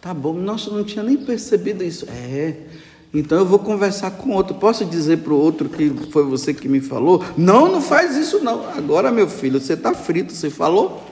tá 0.00 0.14
bom, 0.14 0.32
nossa, 0.32 0.70
não 0.70 0.82
tinha 0.82 1.04
nem 1.04 1.18
percebido 1.18 1.84
isso. 1.84 2.06
É, 2.08 2.54
então 3.12 3.36
eu 3.36 3.44
vou 3.44 3.58
conversar 3.58 4.12
com 4.12 4.30
outro. 4.30 4.54
Posso 4.54 4.86
dizer 4.86 5.18
para 5.18 5.34
o 5.34 5.38
outro 5.38 5.68
que 5.68 5.90
foi 6.10 6.24
você 6.24 6.54
que 6.54 6.66
me 6.66 6.80
falou? 6.80 7.22
Não, 7.36 7.70
não 7.70 7.82
faz 7.82 8.16
isso 8.16 8.42
não. 8.42 8.66
Agora, 8.70 9.12
meu 9.12 9.28
filho, 9.28 9.60
você 9.60 9.74
está 9.74 9.92
frito, 9.92 10.32
você 10.32 10.48
falou? 10.48 11.02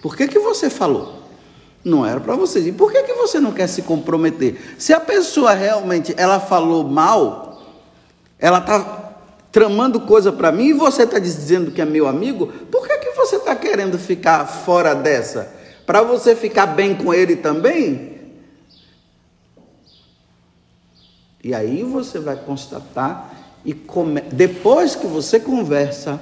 Por 0.00 0.16
que, 0.16 0.26
que 0.26 0.38
você 0.38 0.70
falou? 0.70 1.24
Não 1.84 2.06
era 2.06 2.18
para 2.18 2.34
você. 2.34 2.60
E 2.60 2.72
por 2.72 2.90
que, 2.90 3.02
que 3.02 3.12
você 3.12 3.38
não 3.38 3.52
quer 3.52 3.66
se 3.66 3.82
comprometer? 3.82 4.58
Se 4.78 4.94
a 4.94 5.00
pessoa 5.00 5.52
realmente 5.52 6.14
ela 6.16 6.40
falou 6.40 6.82
mal, 6.82 7.62
ela 8.38 8.56
está 8.56 9.06
tramando 9.56 10.00
coisa 10.00 10.30
para 10.30 10.52
mim 10.52 10.66
e 10.66 10.72
você 10.74 11.04
está 11.04 11.18
dizendo 11.18 11.70
que 11.70 11.80
é 11.80 11.84
meu 11.86 12.06
amigo, 12.06 12.48
por 12.70 12.86
que, 12.86 12.98
que 12.98 13.12
você 13.12 13.36
está 13.36 13.55
querendo 13.66 13.98
ficar 13.98 14.46
fora 14.46 14.94
dessa? 14.94 15.52
Para 15.84 16.02
você 16.02 16.36
ficar 16.36 16.66
bem 16.66 16.94
com 16.94 17.12
ele 17.12 17.36
também? 17.36 18.16
E 21.42 21.54
aí 21.54 21.82
você 21.82 22.18
vai 22.18 22.36
constatar 22.36 23.32
e 23.64 23.74
come... 23.74 24.20
depois 24.20 24.94
que 24.94 25.06
você 25.06 25.38
conversa, 25.40 26.20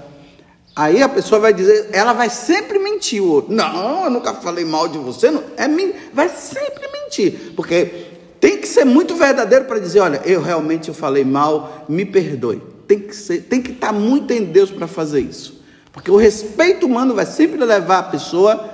aí 0.74 1.02
a 1.02 1.08
pessoa 1.08 1.40
vai 1.40 1.52
dizer, 1.52 1.88
ela 1.92 2.12
vai 2.12 2.30
sempre 2.30 2.78
mentir 2.78 3.22
o 3.22 3.30
outro. 3.30 3.54
Não, 3.54 4.04
eu 4.04 4.10
nunca 4.10 4.34
falei 4.34 4.64
mal 4.64 4.88
de 4.88 4.98
você, 4.98 5.30
não. 5.30 5.42
é 5.56 5.68
vai 6.12 6.28
sempre 6.28 6.88
mentir, 6.92 7.52
porque 7.54 8.06
tem 8.40 8.58
que 8.58 8.66
ser 8.66 8.84
muito 8.84 9.14
verdadeiro 9.14 9.64
para 9.64 9.78
dizer, 9.78 10.00
olha, 10.00 10.20
eu 10.24 10.42
realmente 10.42 10.92
falei 10.92 11.24
mal, 11.24 11.86
me 11.88 12.04
perdoe. 12.04 12.60
Tem 12.86 12.98
que 12.98 13.16
ser, 13.16 13.42
tem 13.42 13.62
que 13.62 13.72
estar 13.72 13.92
muito 13.92 14.32
em 14.32 14.44
Deus 14.44 14.70
para 14.70 14.86
fazer 14.86 15.20
isso. 15.20 15.63
Porque 15.94 16.10
o 16.10 16.16
respeito 16.16 16.84
humano 16.84 17.14
vai 17.14 17.24
sempre 17.24 17.64
levar 17.64 18.00
a 18.00 18.02
pessoa 18.02 18.68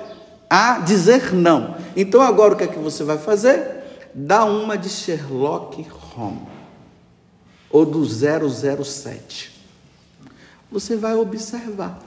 a 0.49 0.79
dizer 0.79 1.33
não. 1.33 1.75
Então 1.95 2.19
agora 2.19 2.55
o 2.55 2.57
que 2.57 2.63
é 2.63 2.67
que 2.67 2.79
você 2.79 3.03
vai 3.03 3.19
fazer? 3.19 4.09
Dá 4.13 4.43
uma 4.43 4.75
de 4.75 4.89
Sherlock 4.89 5.85
Home 6.17 6.41
ou 7.69 7.85
do 7.85 8.03
007. 8.03 9.51
Você 10.71 10.97
vai 10.97 11.13
observar. 11.15 11.99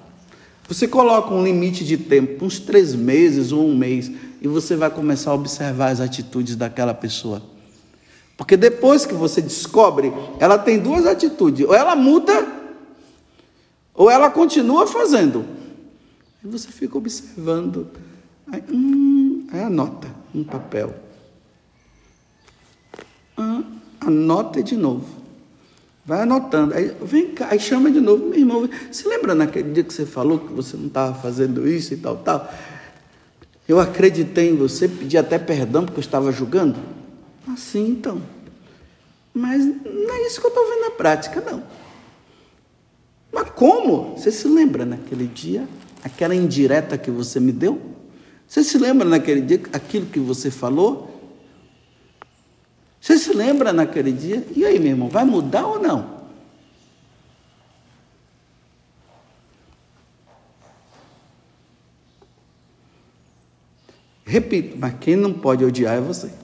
Você 0.69 0.89
coloca 0.89 1.33
um 1.33 1.45
limite 1.45 1.85
de 1.85 1.97
tempo, 1.97 2.45
uns 2.45 2.59
três 2.59 2.95
meses 2.95 3.53
ou 3.53 3.65
um 3.67 3.77
mês, 3.77 4.11
e 4.41 4.49
você 4.49 4.75
vai 4.75 4.91
começar 4.91 5.31
a 5.31 5.35
observar 5.35 5.91
as 5.91 6.01
atitudes 6.01 6.57
daquela 6.57 6.93
pessoa. 6.93 7.41
Porque 8.37 8.57
depois 8.57 9.07
que 9.07 9.15
você 9.15 9.41
descobre, 9.41 10.13
ela 10.41 10.59
tem 10.59 10.79
duas 10.79 11.07
atitudes: 11.07 11.67
ou 11.67 11.75
ela 11.75 11.95
muda, 11.95 12.47
ou 13.95 14.11
ela 14.11 14.31
continua 14.31 14.87
fazendo. 14.87 15.45
E 16.45 16.49
você 16.49 16.69
fica 16.69 16.99
observando. 16.99 17.89
Aí, 18.53 18.63
hum, 18.69 19.47
aí 19.53 19.63
anota 19.63 20.09
um 20.35 20.43
papel. 20.45 20.95
Ah, 23.37 23.63
anota 24.01 24.63
de 24.63 24.77
novo. 24.77 25.07
Vai 26.05 26.23
anotando. 26.23 26.75
Aí 26.75 26.95
vem 27.01 27.31
cá, 27.31 27.49
aí 27.51 27.59
chama 27.59 27.91
de 27.91 28.01
novo, 28.01 28.27
meu 28.27 28.39
irmão. 28.39 28.69
Se 28.91 29.09
lembra 29.09 29.35
naquele 29.35 29.73
dia 29.73 29.85
que 29.85 29.95
você 29.95 30.05
falou 30.05 30.39
que 30.39 30.53
você 30.53 30.77
não 30.77 30.89
estava 30.89 31.15
fazendo 31.15 31.67
isso 31.67 31.95
e 31.95 31.97
tal, 31.97 32.17
tal? 32.17 32.53
Eu 33.67 33.81
acreditei 33.81 34.51
em 34.51 34.57
você, 34.57 34.87
pedi 34.87 35.17
até 35.17 35.39
perdão 35.39 35.87
porque 35.87 35.99
eu 35.99 36.03
estava 36.03 36.31
julgando? 36.31 36.79
Assim 37.49 37.89
então. 37.89 38.21
Mas 39.33 39.65
não 39.65 40.15
é 40.15 40.27
isso 40.27 40.41
que 40.41 40.47
eu 40.47 40.51
estou 40.51 40.69
vendo 40.69 40.83
na 40.83 40.91
prática, 40.91 41.41
não. 41.41 41.63
Mas 43.35 43.51
como? 43.51 44.17
Você 44.17 44.31
se 44.31 44.47
lembra 44.47 44.87
naquele 44.87 45.27
dia, 45.27 45.69
aquela 46.05 46.37
indireta 46.37 46.97
que 46.97 47.11
você 47.11 47.41
me 47.41 47.51
deu? 47.51 47.83
Você 48.47 48.63
se 48.63 48.79
lembra 48.79 49.09
naquele 49.09 49.41
dia 49.41 49.61
aquilo 49.73 50.07
que 50.07 50.21
você 50.21 50.53
falou? 50.53 51.11
Você 53.01 53.19
se 53.19 53.33
lembra 53.35 53.73
naquele 53.73 54.13
dia? 54.13 54.47
E 54.55 54.65
aí, 54.65 54.79
meu 54.79 54.91
irmão, 54.91 55.09
vai 55.09 55.25
mudar 55.25 55.67
ou 55.67 55.83
não? 55.83 56.23
Repito, 64.25 64.77
mas 64.79 64.95
quem 65.01 65.17
não 65.17 65.33
pode 65.33 65.65
odiar 65.65 65.97
é 65.97 66.01
você. 66.01 66.44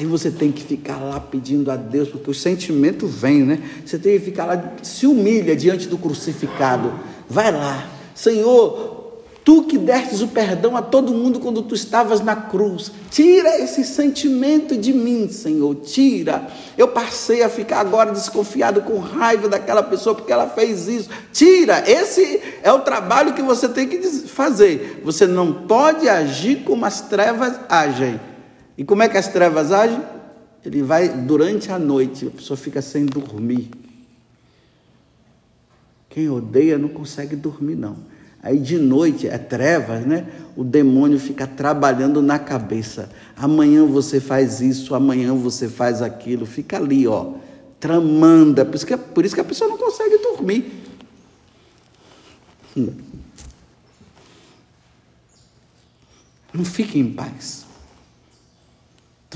Aí 0.00 0.06
você 0.06 0.30
tem 0.30 0.50
que 0.50 0.62
ficar 0.62 0.96
lá 0.96 1.20
pedindo 1.20 1.70
a 1.70 1.76
Deus, 1.76 2.08
porque 2.08 2.30
o 2.30 2.34
sentimento 2.34 3.06
vem, 3.06 3.42
né? 3.42 3.62
Você 3.84 3.98
tem 3.98 4.18
que 4.18 4.24
ficar 4.24 4.46
lá, 4.46 4.72
se 4.82 5.06
humilha 5.06 5.54
diante 5.54 5.86
do 5.86 5.98
crucificado. 5.98 6.90
Vai 7.28 7.52
lá, 7.52 7.86
Senhor, 8.14 8.98
Tu 9.44 9.64
que 9.64 9.76
destes 9.76 10.22
o 10.22 10.28
perdão 10.28 10.74
a 10.74 10.80
todo 10.80 11.12
mundo 11.12 11.38
quando 11.38 11.60
tu 11.60 11.74
estavas 11.74 12.22
na 12.22 12.34
cruz, 12.34 12.90
tira 13.10 13.58
esse 13.58 13.84
sentimento 13.84 14.74
de 14.74 14.92
mim, 14.92 15.28
Senhor, 15.28 15.74
tira. 15.76 16.46
Eu 16.78 16.88
passei 16.88 17.42
a 17.42 17.48
ficar 17.50 17.80
agora 17.80 18.12
desconfiado 18.12 18.80
com 18.80 18.98
raiva 18.98 19.48
daquela 19.50 19.82
pessoa 19.82 20.14
porque 20.14 20.32
ela 20.32 20.46
fez 20.46 20.88
isso. 20.88 21.10
Tira, 21.30 21.82
esse 21.86 22.40
é 22.62 22.72
o 22.72 22.80
trabalho 22.80 23.34
que 23.34 23.42
você 23.42 23.68
tem 23.68 23.86
que 23.86 23.98
fazer. 24.00 25.02
Você 25.04 25.26
não 25.26 25.52
pode 25.52 26.08
agir 26.08 26.62
como 26.64 26.86
as 26.86 27.02
trevas 27.02 27.60
agem. 27.68 28.29
E 28.80 28.84
como 28.84 29.02
é 29.02 29.10
que 29.10 29.18
as 29.18 29.28
trevas 29.28 29.72
agem? 29.72 30.00
Ele 30.64 30.80
vai 30.80 31.06
durante 31.06 31.70
a 31.70 31.78
noite, 31.78 32.26
a 32.26 32.30
pessoa 32.30 32.56
fica 32.56 32.80
sem 32.80 33.04
dormir. 33.04 33.70
Quem 36.08 36.30
odeia 36.30 36.78
não 36.78 36.88
consegue 36.88 37.36
dormir, 37.36 37.74
não. 37.74 37.98
Aí 38.42 38.58
de 38.58 38.78
noite 38.78 39.28
é 39.28 39.36
trevas, 39.36 40.06
né? 40.06 40.26
O 40.56 40.64
demônio 40.64 41.20
fica 41.20 41.46
trabalhando 41.46 42.22
na 42.22 42.38
cabeça. 42.38 43.10
Amanhã 43.36 43.84
você 43.84 44.18
faz 44.18 44.62
isso, 44.62 44.94
amanhã 44.94 45.34
você 45.34 45.68
faz 45.68 46.00
aquilo. 46.00 46.46
Fica 46.46 46.78
ali, 46.78 47.06
ó, 47.06 47.34
tramanda. 47.78 48.64
Por 48.64 48.76
isso 48.76 48.86
que, 48.86 48.96
por 48.96 49.26
isso 49.26 49.34
que 49.34 49.42
a 49.42 49.44
pessoa 49.44 49.68
não 49.68 49.76
consegue 49.76 50.16
dormir. 50.16 50.72
Não 56.54 56.64
fique 56.64 56.98
em 56.98 57.12
paz. 57.12 57.68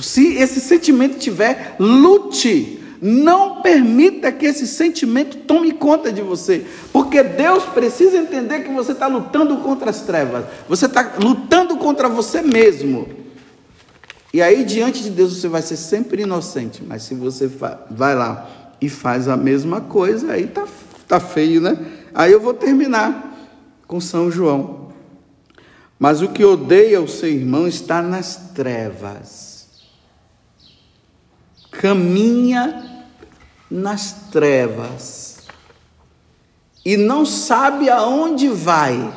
Se 0.02 0.36
esse 0.36 0.60
sentimento 0.60 1.18
tiver, 1.18 1.76
lute 1.78 2.80
não 3.00 3.60
permita 3.60 4.32
que 4.32 4.46
esse 4.46 4.66
sentimento 4.66 5.36
tome 5.38 5.72
conta 5.72 6.10
de 6.10 6.22
você, 6.22 6.64
porque 6.90 7.22
Deus 7.22 7.62
precisa 7.64 8.16
entender 8.16 8.60
que 8.60 8.72
você 8.72 8.92
está 8.92 9.06
lutando 9.06 9.58
contra 9.58 9.90
as 9.90 10.00
trevas, 10.00 10.46
você 10.66 10.86
está 10.86 11.12
lutando 11.22 11.76
contra 11.76 12.08
você 12.08 12.40
mesmo. 12.40 13.06
E 14.32 14.40
aí, 14.40 14.64
diante 14.64 15.02
de 15.02 15.10
Deus, 15.10 15.38
você 15.38 15.48
vai 15.48 15.60
ser 15.60 15.76
sempre 15.76 16.22
inocente, 16.22 16.82
mas 16.82 17.02
se 17.02 17.14
você 17.14 17.48
vai 17.90 18.14
lá 18.14 18.74
e 18.80 18.88
faz 18.88 19.28
a 19.28 19.36
mesma 19.36 19.82
coisa, 19.82 20.32
aí 20.32 20.46
tá, 20.46 20.66
tá 21.06 21.20
feio, 21.20 21.60
né? 21.60 21.76
Aí 22.14 22.32
eu 22.32 22.40
vou 22.40 22.54
terminar 22.54 23.36
com 23.86 24.00
São 24.00 24.30
João. 24.30 24.92
Mas 25.98 26.22
o 26.22 26.28
que 26.28 26.42
odeia 26.44 27.02
o 27.02 27.08
seu 27.08 27.28
irmão 27.28 27.68
está 27.68 28.00
nas 28.00 28.50
trevas 28.54 29.53
caminha 31.84 33.06
nas 33.70 34.30
trevas 34.30 35.42
e 36.82 36.96
não 36.96 37.26
sabe 37.26 37.90
aonde 37.90 38.48
vai, 38.48 39.12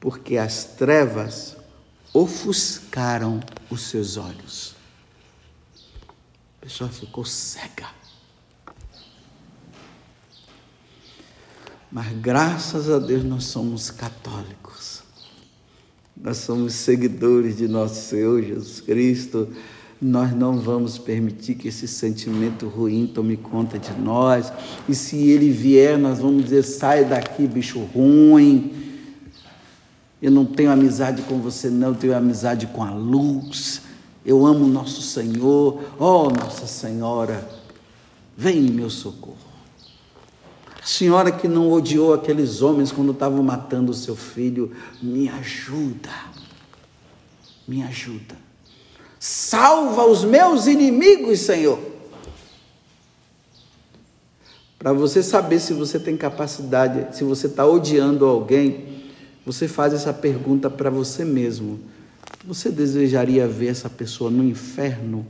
porque 0.00 0.36
as 0.36 0.64
trevas 0.64 1.56
ofuscaram 2.12 3.38
os 3.70 3.82
seus 3.82 4.16
olhos. 4.16 4.74
A 6.60 6.64
pessoa 6.64 6.90
ficou 6.90 7.24
cega. 7.24 7.86
Mas 11.88 12.18
graças 12.18 12.90
a 12.90 12.98
Deus 12.98 13.22
nós 13.22 13.44
somos 13.44 13.92
católicos. 13.92 15.04
Nós 16.16 16.38
somos 16.38 16.74
seguidores 16.74 17.56
de 17.56 17.68
nosso 17.68 18.08
Senhor 18.08 18.42
Jesus 18.42 18.80
Cristo 18.80 19.48
nós 20.00 20.32
não 20.34 20.58
vamos 20.58 20.96
permitir 20.96 21.56
que 21.56 21.68
esse 21.68 21.88
sentimento 21.88 22.68
ruim 22.68 23.06
tome 23.06 23.36
conta 23.36 23.78
de 23.78 23.92
nós. 23.92 24.52
E 24.88 24.94
se 24.94 25.28
ele 25.28 25.50
vier, 25.50 25.98
nós 25.98 26.20
vamos 26.20 26.44
dizer: 26.44 26.62
sai 26.62 27.04
daqui, 27.04 27.46
bicho 27.46 27.80
ruim. 27.80 28.72
Eu 30.20 30.30
não 30.30 30.44
tenho 30.44 30.70
amizade 30.70 31.22
com 31.22 31.38
você, 31.40 31.68
não, 31.68 31.88
eu 31.88 31.94
tenho 31.94 32.16
amizade 32.16 32.66
com 32.66 32.82
a 32.82 32.90
luz. 32.90 33.82
Eu 34.24 34.44
amo 34.46 34.66
nosso 34.66 35.00
Senhor. 35.00 35.80
Oh, 35.98 36.28
Nossa 36.28 36.66
Senhora, 36.66 37.48
vem 38.36 38.66
em 38.66 38.70
meu 38.70 38.90
socorro. 38.90 39.36
A 40.82 40.86
senhora 40.86 41.30
que 41.30 41.46
não 41.46 41.70
odiou 41.70 42.14
aqueles 42.14 42.62
homens 42.62 42.90
quando 42.90 43.12
estavam 43.12 43.42
matando 43.42 43.90
o 43.90 43.94
seu 43.94 44.16
filho, 44.16 44.72
me 45.02 45.28
ajuda. 45.28 46.10
Me 47.66 47.82
ajuda. 47.82 48.47
Salva 49.18 50.06
os 50.06 50.24
meus 50.24 50.66
inimigos, 50.66 51.40
Senhor. 51.40 51.78
Para 54.78 54.92
você 54.92 55.22
saber 55.22 55.58
se 55.58 55.72
você 55.72 55.98
tem 55.98 56.16
capacidade, 56.16 57.16
se 57.16 57.24
você 57.24 57.48
está 57.48 57.66
odiando 57.66 58.24
alguém, 58.24 59.02
você 59.44 59.66
faz 59.66 59.92
essa 59.92 60.12
pergunta 60.12 60.70
para 60.70 60.88
você 60.88 61.24
mesmo. 61.24 61.80
Você 62.44 62.70
desejaria 62.70 63.48
ver 63.48 63.68
essa 63.68 63.90
pessoa 63.90 64.30
no 64.30 64.44
inferno? 64.44 65.26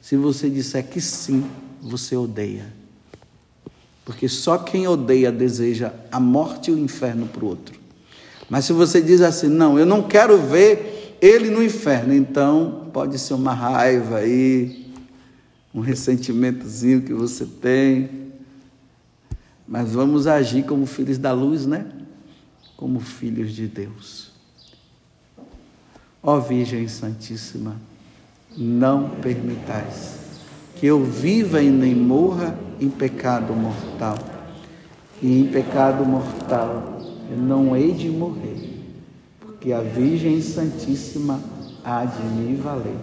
Se 0.00 0.16
você 0.16 0.50
disser 0.50 0.88
que 0.88 1.00
sim, 1.00 1.48
você 1.80 2.16
odeia. 2.16 2.66
Porque 4.04 4.28
só 4.28 4.58
quem 4.58 4.88
odeia 4.88 5.30
deseja 5.30 5.92
a 6.10 6.18
morte 6.18 6.70
e 6.70 6.74
o 6.74 6.78
inferno 6.78 7.26
para 7.26 7.44
o 7.44 7.48
outro. 7.48 7.78
Mas 8.50 8.64
se 8.64 8.72
você 8.72 9.00
diz 9.00 9.20
assim, 9.20 9.48
não, 9.48 9.78
eu 9.78 9.86
não 9.86 10.02
quero 10.02 10.38
ver 10.38 10.97
ele 11.20 11.50
no 11.50 11.62
inferno, 11.62 12.14
então 12.14 12.88
pode 12.92 13.18
ser 13.18 13.34
uma 13.34 13.52
raiva 13.52 14.18
aí, 14.18 14.86
um 15.74 15.80
ressentimentozinho 15.80 17.02
que 17.02 17.12
você 17.12 17.44
tem. 17.44 18.28
Mas 19.66 19.92
vamos 19.92 20.26
agir 20.26 20.64
como 20.64 20.86
filhos 20.86 21.18
da 21.18 21.32
luz, 21.32 21.66
né? 21.66 21.86
Como 22.76 23.00
filhos 23.00 23.52
de 23.52 23.66
Deus. 23.66 24.30
Ó 26.22 26.38
Virgem 26.40 26.88
Santíssima, 26.88 27.76
não 28.56 29.10
permitais 29.10 30.18
que 30.78 30.86
eu 30.86 31.02
viva 31.02 31.60
e 31.60 31.70
nem 31.70 31.94
morra 31.94 32.56
em 32.80 32.88
pecado 32.88 33.52
mortal. 33.52 34.16
E 35.20 35.40
em 35.40 35.46
pecado 35.46 36.04
mortal 36.04 37.00
eu 37.30 37.36
não 37.36 37.76
hei 37.76 37.92
de 37.92 38.08
morrer, 38.08 38.67
porque 39.58 39.72
a 39.72 39.80
Virgem 39.80 40.40
Santíssima 40.40 41.40
há 41.84 42.04
de 42.04 42.22
me 42.22 42.54
valer. 42.54 42.96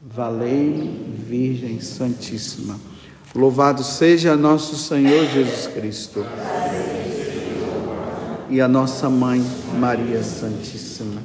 Valei-me, 0.00 1.12
Virgem 1.28 1.80
Santíssima. 1.80 2.78
Louvado 3.34 3.82
seja 3.82 4.36
nosso 4.36 4.76
Senhor 4.76 5.26
Jesus 5.26 5.66
Cristo 5.66 6.24
e 8.48 8.60
a 8.60 8.68
nossa 8.68 9.10
mãe 9.10 9.44
Maria 9.76 10.22
Santíssima. 10.22 11.15